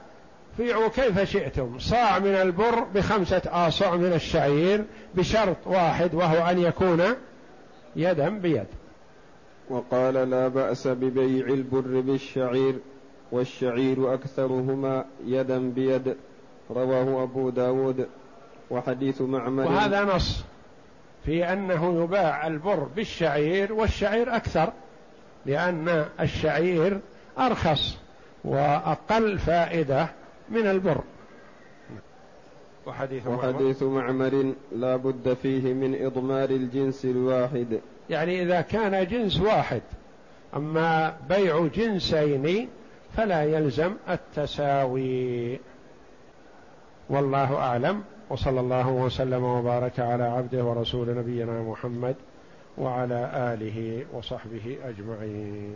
بيعوا 0.58 0.88
كيف 0.88 1.32
شئتم. 1.32 1.80
صاع 1.80 2.20
من 2.20 2.36
البر 2.36 2.80
بخمسة 2.96 3.42
آصع 3.46 3.96
من 3.96 4.14
الشعير 4.14 4.84
بشرط 5.16 5.58
واحد 5.66 6.14
وهو 6.14 6.50
أن 6.50 6.60
يكون 6.60 7.04
يدا 7.96 8.30
بيد. 8.30 8.68
وقال 9.70 10.14
لا 10.14 10.48
بأس 10.48 10.88
ببيع 10.88 11.48
البر 11.48 12.02
بالشعير. 12.02 12.76
والشعير 13.32 14.14
أكثرهما 14.14 15.06
يدا 15.26 15.70
بيد 15.70 16.16
رواه 16.72 17.24
أبو 17.24 17.50
داود 17.50 18.08
وحديث 18.70 19.22
معمر. 19.22 19.66
وهذا 19.66 20.04
نص 20.04 20.44
في 21.26 21.54
أنه 21.54 22.04
يباع 22.04 22.48
البر 22.48 22.88
بالشعير 22.96 23.74
والشعير 23.74 24.36
أكثر 24.36 24.74
لأن 25.46 26.06
الشعير 26.20 27.00
أرخص 27.40 27.98
وأقل 28.44 29.40
فائدة 29.40 30.08
من 30.50 30.68
البر. 30.68 31.02
وحديث, 32.88 33.28
وحديث 33.28 33.84
معمر 33.84 34.54
لا 34.76 34.96
بد 34.96 35.38
فيه 35.44 35.74
من 35.74 36.06
إضمار 36.06 36.50
الجنس 36.50 37.06
الواحد. 37.06 37.80
يعني 38.10 38.42
إذا 38.42 38.62
كان 38.62 39.08
جنس 39.08 39.40
واحد 39.40 39.82
أما 40.56 41.18
بيع 41.30 41.68
جنسين 41.68 42.70
فلا 43.18 43.44
يلزم 43.44 43.94
التساوي. 44.10 45.60
والله 47.10 47.56
أعلم. 47.56 48.04
وصلى 48.30 48.60
الله 48.60 48.90
وسلم 48.90 49.44
وبارك 49.44 50.00
على 50.00 50.24
عبده 50.24 50.64
ورسول 50.64 51.18
نبينا 51.18 51.62
محمد 51.62 52.16
وعلى 52.78 53.32
آله 53.54 54.06
وصحبه 54.14 54.78
أجمعين. 54.84 55.74